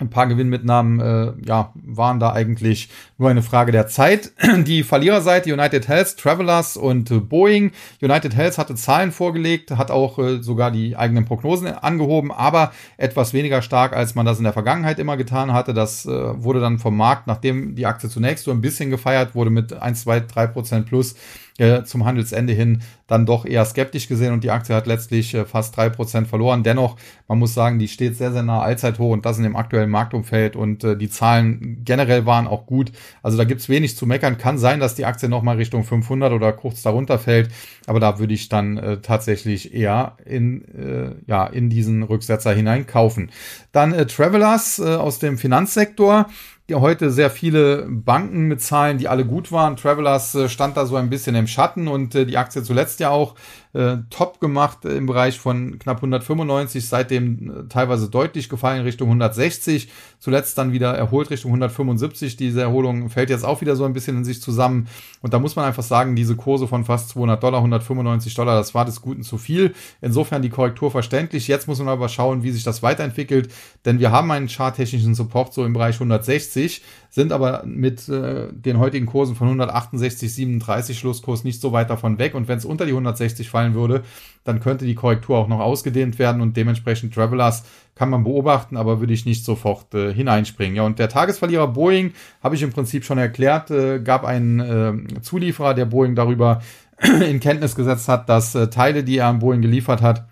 [0.01, 4.33] ein paar Gewinnmitnahmen äh, ja, waren da eigentlich nur eine Frage der Zeit.
[4.65, 7.73] Die Verliererseite United Health, Travelers und äh, Boeing.
[8.01, 13.33] United Health hatte Zahlen vorgelegt, hat auch äh, sogar die eigenen Prognosen angehoben, aber etwas
[13.35, 15.75] weniger stark, als man das in der Vergangenheit immer getan hatte.
[15.75, 19.51] Das äh, wurde dann vom Markt, nachdem die Aktie zunächst so ein bisschen gefeiert wurde
[19.51, 21.15] mit 1, 2, 3 Prozent plus,
[21.61, 25.45] äh, zum Handelsende hin dann doch eher skeptisch gesehen und die Aktie hat letztlich äh,
[25.45, 26.63] fast drei Prozent verloren.
[26.63, 26.97] Dennoch,
[27.29, 30.57] man muss sagen, die steht sehr, sehr nah Allzeithoch und das in dem aktuellen Marktumfeld
[30.57, 32.93] und äh, die Zahlen generell waren auch gut.
[33.23, 34.39] Also da gibt's wenig zu meckern.
[34.39, 37.51] Kann sein, dass die Aktie nochmal Richtung 500 oder kurz darunter fällt,
[37.87, 42.87] aber da würde ich dann äh, tatsächlich eher in, äh, ja, in diesen Rücksetzer hinein
[42.87, 43.31] kaufen.
[43.73, 46.27] Dann äh, Travelers äh, aus dem Finanzsektor
[46.75, 49.77] heute sehr viele Banken mit Zahlen, die alle gut waren.
[49.77, 53.11] Travelers äh, stand da so ein bisschen im Schatten und äh, die Aktie zuletzt ja
[53.11, 53.35] auch
[53.73, 59.89] äh, top gemacht im Bereich von knapp 195, seitdem äh, teilweise deutlich gefallen Richtung 160,
[60.19, 62.37] zuletzt dann wieder erholt Richtung 175.
[62.37, 64.89] Diese Erholung fällt jetzt auch wieder so ein bisschen in sich zusammen
[65.23, 68.75] und da muss man einfach sagen, diese Kurse von fast 200 Dollar, 195 Dollar, das
[68.75, 69.75] war des Guten zu viel.
[70.01, 71.49] Insofern die Korrektur verständlich.
[71.49, 73.53] Jetzt muss man aber schauen, wie sich das weiterentwickelt,
[73.85, 78.79] denn wir haben einen charttechnischen Support so im Bereich 160 sind aber mit äh, den
[78.79, 82.37] heutigen Kursen von 168, 37 Schlusskurs nicht so weit davon weg.
[82.37, 84.05] Und wenn es unter die 160 fallen würde,
[84.45, 87.65] dann könnte die Korrektur auch noch ausgedehnt werden und dementsprechend Travelers
[87.97, 90.77] kann man beobachten, aber würde ich nicht sofort äh, hineinspringen.
[90.77, 95.21] Ja, und der Tagesverlierer Boeing habe ich im Prinzip schon erklärt, äh, gab einen äh,
[95.21, 96.63] Zulieferer, der Boeing darüber
[97.03, 100.29] in Kenntnis gesetzt hat, dass äh, Teile, die er an Boeing geliefert hat,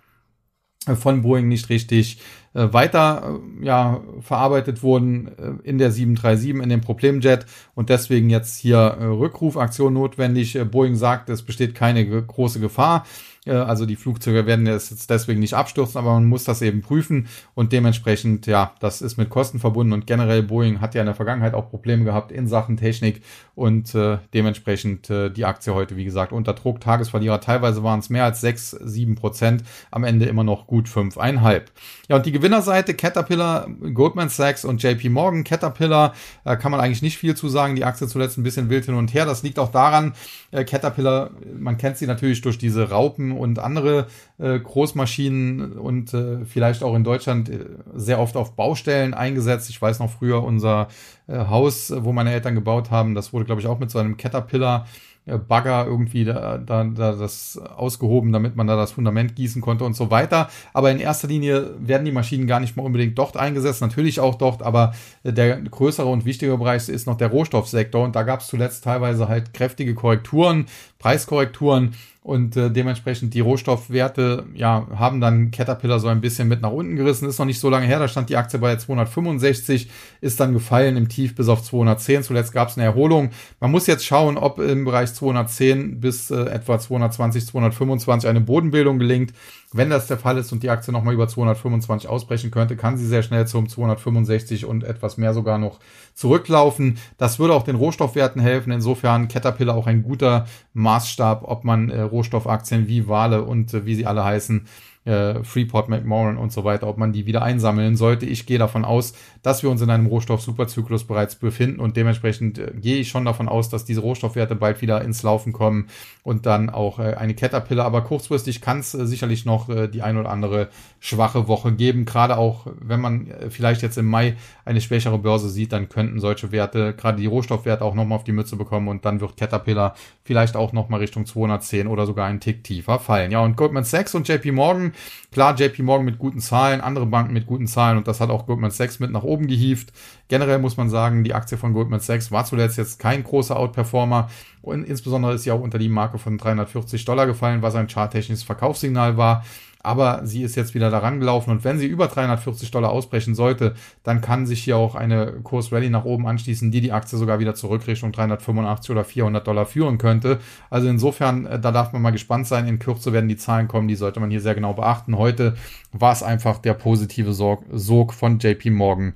[0.86, 2.20] äh, von Boeing nicht richtig
[2.54, 8.30] äh, weiter äh, ja, verarbeitet wurden äh, in der 737, in dem Problemjet und deswegen
[8.30, 10.56] jetzt hier äh, Rückrufaktion notwendig.
[10.56, 13.04] Äh, Boeing sagt, es besteht keine große Gefahr.
[13.48, 17.28] Äh, also die Flugzeuge werden jetzt deswegen nicht abstürzen, aber man muss das eben prüfen
[17.54, 21.14] und dementsprechend, ja, das ist mit Kosten verbunden und generell Boeing hat ja in der
[21.14, 23.22] Vergangenheit auch Probleme gehabt in Sachen Technik
[23.54, 26.80] und äh, dementsprechend äh, die Aktie heute, wie gesagt, unter Druck.
[26.80, 31.62] Tagesverlierer teilweise waren es mehr als 6, 7 Prozent, am Ende immer noch gut 5,5.
[32.08, 35.44] Ja, und die Gewinnerseite Caterpillar, Goldman Sachs und JP Morgan.
[35.44, 37.74] Caterpillar äh, kann man eigentlich nicht viel zu sagen.
[37.74, 39.26] Die Aktie zuletzt ein bisschen wild hin und her.
[39.26, 40.12] Das liegt auch daran,
[40.50, 44.06] äh, Caterpillar, man kennt sie natürlich durch diese Raupen und andere
[44.38, 49.70] äh, Großmaschinen und äh, vielleicht auch in Deutschland äh, sehr oft auf Baustellen eingesetzt.
[49.70, 50.88] Ich weiß noch früher unser
[51.26, 54.16] äh, Haus, wo meine Eltern gebaut haben, das wurde, glaube ich, auch mit so einem
[54.16, 54.86] Caterpillar
[55.28, 59.84] äh, Bagger irgendwie da, da, da das ausgehoben, damit man da das Fundament gießen konnte
[59.84, 60.48] und so weiter.
[60.72, 64.36] Aber in erster Linie werden die Maschinen gar nicht mal unbedingt dort eingesetzt, natürlich auch
[64.36, 68.40] dort, aber äh, der größere und wichtigere Bereich ist noch der Rohstoffsektor und da gab
[68.40, 70.66] es zuletzt teilweise halt kräftige Korrekturen,
[70.98, 71.94] Preiskorrekturen
[72.28, 76.94] und äh, dementsprechend die Rohstoffwerte ja haben dann Caterpillar so ein bisschen mit nach unten
[76.94, 77.26] gerissen.
[77.26, 79.88] Ist noch nicht so lange her, da stand die Aktie bei 265,
[80.20, 82.24] ist dann gefallen im Tief bis auf 210.
[82.24, 83.30] Zuletzt gab es eine Erholung.
[83.60, 88.98] Man muss jetzt schauen, ob im Bereich 210 bis äh, etwa 220, 225 eine Bodenbildung
[88.98, 89.32] gelingt.
[89.72, 93.06] Wenn das der Fall ist und die Aktie nochmal über 225 ausbrechen könnte, kann sie
[93.06, 95.78] sehr schnell zum 265 und etwas mehr sogar noch
[96.14, 96.96] zurücklaufen.
[97.18, 98.72] Das würde auch den Rohstoffwerten helfen.
[98.72, 103.94] Insofern Caterpillar auch ein guter Maßstab, ob man äh, Rohstoffaktien wie Wale und äh, wie
[103.94, 104.66] sie alle heißen
[105.08, 108.26] äh, Freeport McMoran und so weiter, ob man die wieder einsammeln sollte.
[108.26, 112.72] Ich gehe davon aus, dass wir uns in einem Rohstoff-Superzyklus bereits befinden und dementsprechend äh,
[112.74, 115.88] gehe ich schon davon aus, dass diese Rohstoffwerte bald wieder ins Laufen kommen
[116.22, 117.86] und dann auch äh, eine Caterpillar.
[117.86, 120.68] Aber kurzfristig kann es äh, sicherlich noch äh, die ein oder andere
[121.00, 122.04] schwache Woche geben.
[122.04, 126.20] Gerade auch, wenn man äh, vielleicht jetzt im Mai eine schwächere Börse sieht, dann könnten
[126.20, 129.94] solche Werte, gerade die Rohstoffwerte auch nochmal auf die Mütze bekommen und dann wird Caterpillar
[130.24, 133.30] vielleicht auch nochmal Richtung 210 oder sogar einen Tick tiefer fallen.
[133.30, 134.92] Ja, und Goldman Sachs und JP Morgan
[135.30, 138.46] Klar, JP Morgan mit guten Zahlen, andere Banken mit guten Zahlen und das hat auch
[138.46, 139.92] Goldman Sachs mit nach oben gehievt.
[140.28, 144.30] Generell muss man sagen, die Aktie von Goldman Sachs war zuletzt jetzt kein großer Outperformer
[144.62, 148.42] und insbesondere ist sie auch unter die Marke von 340 Dollar gefallen, was ein charttechnisches
[148.42, 149.44] Verkaufssignal war
[149.82, 153.74] aber sie ist jetzt wieder daran gelaufen und wenn sie über 340 Dollar ausbrechen sollte,
[154.02, 157.54] dann kann sich hier auch eine Kursrallye nach oben anschließen, die die Aktie sogar wieder
[157.54, 160.38] zurück Richtung 385 oder 400 Dollar führen könnte.
[160.70, 162.66] Also insofern, äh, da darf man mal gespannt sein.
[162.66, 165.16] In Kürze werden die Zahlen kommen, die sollte man hier sehr genau beachten.
[165.16, 165.54] Heute
[165.92, 169.14] war es einfach der positive Sog von JP Morgan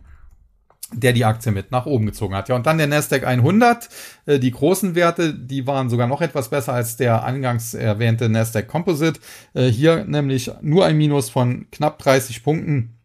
[0.93, 2.49] der die Aktie mit nach oben gezogen hat.
[2.49, 3.88] Ja, und dann der Nasdaq 100.
[4.26, 8.68] Äh, die großen Werte, die waren sogar noch etwas besser als der angangs erwähnte Nasdaq
[8.68, 9.20] Composite.
[9.55, 12.99] Äh, hier nämlich nur ein Minus von knapp 30 Punkten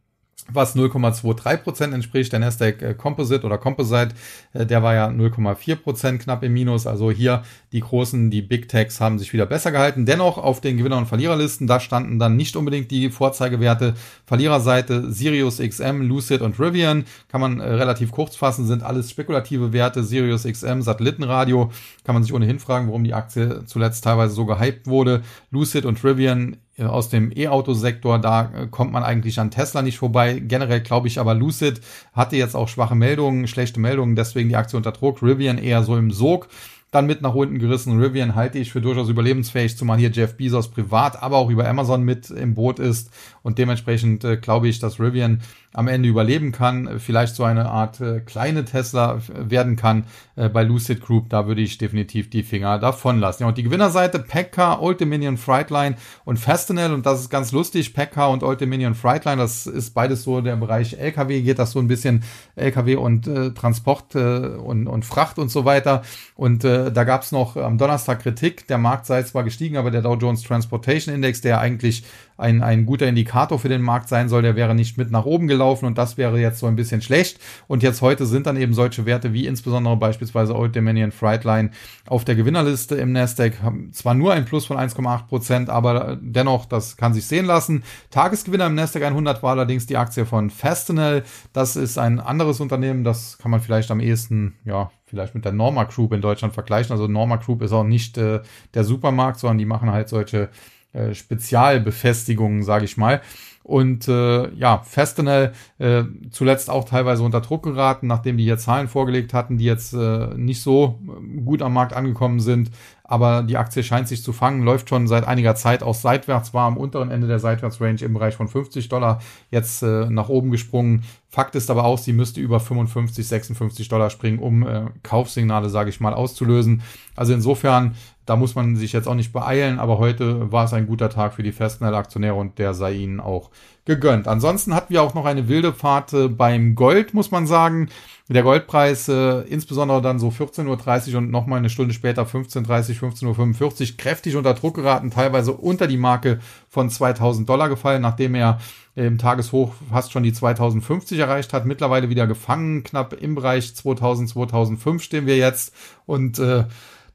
[0.51, 2.31] was 0,23% entspricht.
[2.31, 4.09] Der Nasdaq äh, Composite oder Composite,
[4.53, 6.87] äh, der war ja 0,4% knapp im Minus.
[6.87, 10.05] Also hier die großen, die Big Techs haben sich wieder besser gehalten.
[10.05, 13.95] Dennoch auf den Gewinner- und Verliererlisten, da standen dann nicht unbedingt die Vorzeigewerte.
[14.25, 17.05] Verliererseite Sirius XM, Lucid und Rivian.
[17.29, 20.03] Kann man äh, relativ kurz fassen, sind alles spekulative Werte.
[20.03, 21.71] Sirius XM, Satellitenradio.
[22.03, 25.21] Kann man sich ohnehin fragen, warum die Aktie zuletzt teilweise so gehypt wurde.
[25.51, 30.39] Lucid und Rivian aus dem E-Auto-Sektor, da äh, kommt man eigentlich an Tesla nicht vorbei.
[30.39, 31.82] Generell glaube ich aber, Lucid
[32.13, 35.21] hatte jetzt auch schwache Meldungen, schlechte Meldungen, deswegen die Aktie unter Druck.
[35.23, 36.47] Rivian eher so im Sog
[36.91, 37.99] dann mit nach unten gerissen.
[37.99, 42.03] Rivian halte ich für durchaus überlebensfähig, zumal hier Jeff Bezos privat, aber auch über Amazon
[42.03, 43.11] mit im Boot ist.
[43.43, 45.41] Und dementsprechend äh, glaube ich, dass Rivian
[45.74, 50.05] am Ende überleben kann, vielleicht so eine Art äh, kleine Tesla werden kann
[50.36, 51.30] äh, bei Lucid Group.
[51.30, 53.43] Da würde ich definitiv die Finger davon lassen.
[53.43, 55.95] Ja, und die Gewinnerseite Pekka, Old Dominion Frightline
[56.26, 56.93] und Fastenal.
[56.93, 57.93] Und das ist ganz lustig.
[57.93, 61.80] Pekka und Old Dominion Frightline, das ist beides so der Bereich LKW, geht das so
[61.80, 62.24] ein bisschen
[62.55, 66.01] LKW und äh, Transport äh, und, und Fracht und so weiter.
[66.36, 68.68] Und äh, da gab es noch am Donnerstag Kritik.
[68.68, 72.03] Der Markt sei zwar gestiegen, aber der Dow Jones Transportation Index, der eigentlich
[72.38, 75.47] ein, ein guter Indikator für den Markt sein soll, der wäre nicht mit nach oben
[75.47, 77.39] gelaufen und das wäre jetzt so ein bisschen schlecht.
[77.67, 81.71] Und jetzt heute sind dann eben solche Werte wie insbesondere beispielsweise Old Dominion Frightline
[82.05, 83.53] auf der Gewinnerliste im Nasdaq.
[83.91, 87.83] Zwar nur ein Plus von 1,8 Prozent, aber dennoch, das kann sich sehen lassen.
[88.11, 91.23] Tagesgewinner im Nasdaq 100 war allerdings die Aktie von Fastenal.
[91.53, 95.53] Das ist ein anderes Unternehmen, das kann man vielleicht am ehesten, ja, vielleicht mit der
[95.53, 96.91] Norma Group in Deutschland vergleichen.
[96.91, 98.41] Also Norma Group ist auch nicht äh,
[98.73, 100.49] der Supermarkt, sondern die machen halt solche
[100.97, 103.21] äh, Spezialbefestigungen, sage ich mal.
[103.67, 108.87] Und äh, ja, Festenel äh, zuletzt auch teilweise unter Druck geraten, nachdem die hier Zahlen
[108.87, 112.71] vorgelegt hatten, die jetzt äh, nicht so äh, gut am Markt angekommen sind.
[113.03, 116.65] Aber die Aktie scheint sich zu fangen, läuft schon seit einiger Zeit aus seitwärts, war
[116.65, 119.19] am unteren Ende der Seitwärtsrange im Bereich von 50 Dollar,
[119.51, 121.03] jetzt äh, nach oben gesprungen.
[121.30, 125.89] Fakt ist aber auch, sie müsste über 55, 56 Dollar springen, um äh, Kaufsignale, sage
[125.89, 126.82] ich mal, auszulösen.
[127.15, 127.95] Also insofern
[128.28, 131.34] da muss man sich jetzt auch nicht beeilen, aber heute war es ein guter Tag
[131.34, 133.51] für die Festnell-Aktionäre und der sei ihnen auch
[133.86, 134.28] gegönnt.
[134.28, 137.88] Ansonsten hatten wir auch noch eine wilde Fahrt äh, beim Gold, muss man sagen.
[138.28, 143.91] Der Goldpreis, äh, insbesondere dann so 14.30 Uhr und nochmal eine Stunde später 15.30 15.45
[143.91, 148.59] Uhr, kräftig unter Druck geraten, teilweise unter die Marke von 2000 Dollar gefallen, nachdem er
[149.05, 151.65] im Tageshoch fast schon die 2050 erreicht hat.
[151.65, 155.73] Mittlerweile wieder gefangen, knapp im Bereich 2000, 2005 stehen wir jetzt
[156.05, 156.65] und äh,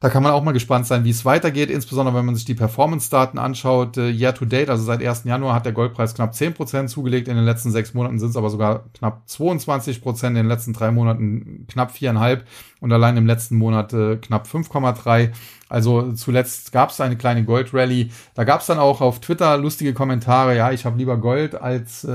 [0.02, 2.56] da kann man auch mal gespannt sein, wie es weitergeht, insbesondere wenn man sich die
[2.56, 3.96] Performance-Daten anschaut.
[3.96, 5.22] Äh, Year to date, also seit 1.
[5.24, 7.28] Januar, hat der Goldpreis knapp 10% zugelegt.
[7.28, 10.90] In den letzten sechs Monaten sind es aber sogar knapp 22%, in den letzten drei
[10.90, 12.40] Monaten knapp 4,5%
[12.80, 15.30] und allein im letzten Monat äh, knapp 5,3%.
[15.72, 18.10] Also zuletzt gab es eine kleine Gold-Rally.
[18.34, 20.54] Da gab es dann auch auf Twitter lustige Kommentare.
[20.54, 22.10] Ja, ich habe lieber Gold als äh,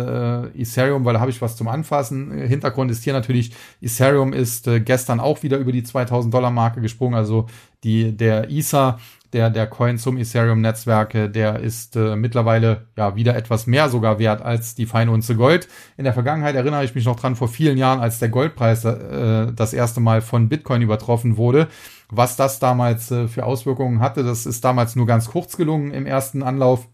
[0.55, 2.31] Ethereum, weil da habe ich was zum Anfassen.
[2.31, 6.81] Hintergrund ist hier natürlich, Ethereum ist äh, gestern auch wieder über die 2000 Dollar Marke
[6.81, 7.15] gesprungen.
[7.15, 7.47] Also
[7.83, 8.99] die, der Ether,
[9.33, 14.41] der, der Coin zum Ethereum-Netzwerke, der ist äh, mittlerweile ja wieder etwas mehr sogar wert
[14.41, 15.67] als die feine Unze Gold.
[15.97, 19.51] In der Vergangenheit erinnere ich mich noch dran, vor vielen Jahren, als der Goldpreis äh,
[19.53, 21.67] das erste Mal von Bitcoin übertroffen wurde
[22.09, 24.23] was das damals äh, für Auswirkungen hatte.
[24.23, 26.87] Das ist damals nur ganz kurz gelungen im ersten Anlauf.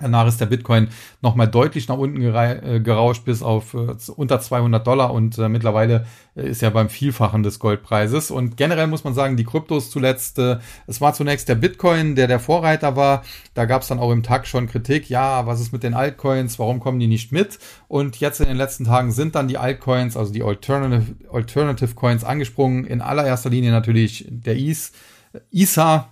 [0.00, 0.88] Danach ist der Bitcoin
[1.22, 6.06] nochmal deutlich nach unten äh, gerauscht bis auf äh, unter 200 Dollar und äh, mittlerweile
[6.34, 8.30] ist er beim Vielfachen des Goldpreises.
[8.30, 12.38] Und generell muss man sagen, die Kryptos zuletzt, es war zunächst der Bitcoin, der der
[12.38, 13.24] Vorreiter war.
[13.54, 16.58] Da gab es dann auch im Tag schon Kritik, ja, was ist mit den Altcoins,
[16.58, 17.58] warum kommen die nicht mit?
[17.88, 22.24] Und jetzt in den letzten Tagen sind dann die Altcoins, also die Alternative, Alternative Coins
[22.24, 22.86] angesprungen.
[22.86, 26.08] In allererster Linie natürlich der ISA,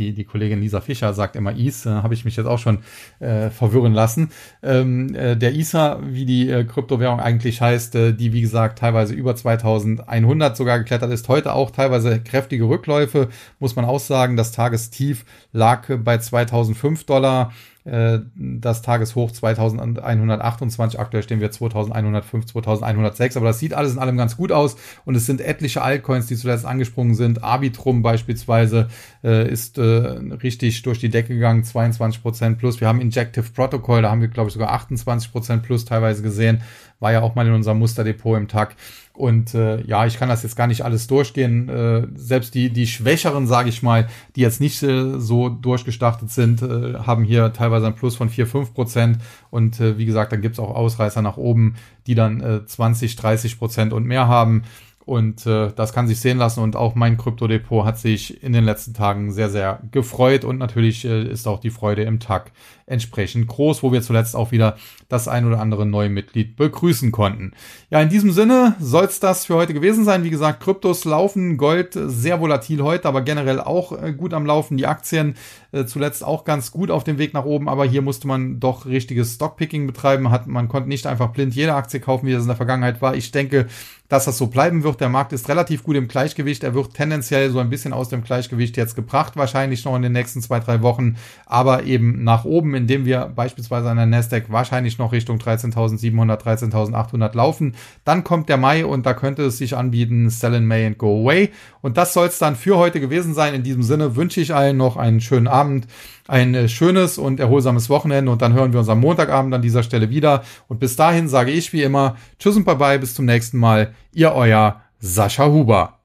[0.00, 2.78] die, die Kollegin Lisa Fischer sagt immer IS, äh, habe ich mich jetzt auch schon
[3.20, 4.30] äh, verwirren lassen.
[4.62, 9.14] Ähm, äh, der ISA, wie die äh, Kryptowährung eigentlich heißt, äh, die wie gesagt teilweise
[9.14, 13.28] über 2100 sogar geklettert ist, heute auch teilweise kräftige Rückläufe,
[13.58, 14.36] muss man auch sagen.
[14.36, 17.52] Das Tagestief lag bei 2005 Dollar.
[17.84, 24.16] Äh, das Tageshoch 2128, aktuell stehen wir 2105, 2106, aber das sieht alles in allem
[24.16, 27.42] ganz gut aus und es sind etliche Altcoins, die zuletzt angesprungen sind.
[27.42, 28.88] Arbitrum beispielsweise
[29.24, 32.80] äh, ist äh, richtig durch die Decke gegangen, 22% plus.
[32.80, 36.62] Wir haben Injective Protocol, da haben wir glaube ich sogar 28% plus teilweise gesehen,
[36.98, 38.76] war ja auch mal in unserem Musterdepot im Tag.
[39.20, 41.68] Und äh, ja, ich kann das jetzt gar nicht alles durchgehen.
[41.68, 46.62] Äh, selbst die, die Schwächeren, sage ich mal, die jetzt nicht äh, so durchgestartet sind,
[46.62, 49.18] äh, haben hier teilweise ein Plus von 4, 5 Prozent.
[49.50, 51.74] Und äh, wie gesagt, dann gibt's auch Ausreißer nach oben,
[52.06, 54.62] die dann äh, 20, 30 Prozent und mehr haben.
[55.04, 56.60] Und äh, das kann sich sehen lassen.
[56.60, 60.44] Und auch mein Kryptodepot hat sich in den letzten Tagen sehr, sehr gefreut.
[60.44, 62.52] Und natürlich äh, ist auch die Freude im Tag
[62.90, 64.76] entsprechend groß, wo wir zuletzt auch wieder
[65.08, 67.52] das ein oder andere neue Mitglied begrüßen konnten.
[67.90, 70.24] Ja, in diesem Sinne soll es das für heute gewesen sein.
[70.24, 74.76] Wie gesagt, Kryptos laufen, Gold sehr volatil heute, aber generell auch äh, gut am Laufen.
[74.76, 75.34] Die Aktien
[75.72, 78.86] äh, zuletzt auch ganz gut auf dem Weg nach oben, aber hier musste man doch
[78.86, 80.30] richtiges Stockpicking betreiben.
[80.30, 83.14] Hat, man konnte nicht einfach blind jede Aktie kaufen, wie das in der Vergangenheit war.
[83.14, 83.66] Ich denke,
[84.10, 85.00] dass das so bleiben wird.
[85.00, 86.64] Der Markt ist relativ gut im Gleichgewicht.
[86.64, 90.12] Er wird tendenziell so ein bisschen aus dem Gleichgewicht jetzt gebracht, wahrscheinlich noch in den
[90.12, 91.16] nächsten zwei, drei Wochen,
[91.46, 97.36] aber eben nach oben indem wir beispielsweise an der Nasdaq wahrscheinlich noch Richtung 13.700, 13.800
[97.36, 97.74] laufen.
[98.04, 101.22] Dann kommt der Mai und da könnte es sich anbieten, sell in May and go
[101.22, 101.50] away.
[101.82, 103.54] Und das soll es dann für heute gewesen sein.
[103.54, 105.86] In diesem Sinne wünsche ich allen noch einen schönen Abend,
[106.28, 109.82] ein äh, schönes und erholsames Wochenende und dann hören wir uns am Montagabend an dieser
[109.82, 110.42] Stelle wieder.
[110.68, 113.94] Und bis dahin sage ich wie immer Tschüss und Bye-bye, bis zum nächsten Mal.
[114.12, 115.96] Ihr euer Sascha Huber.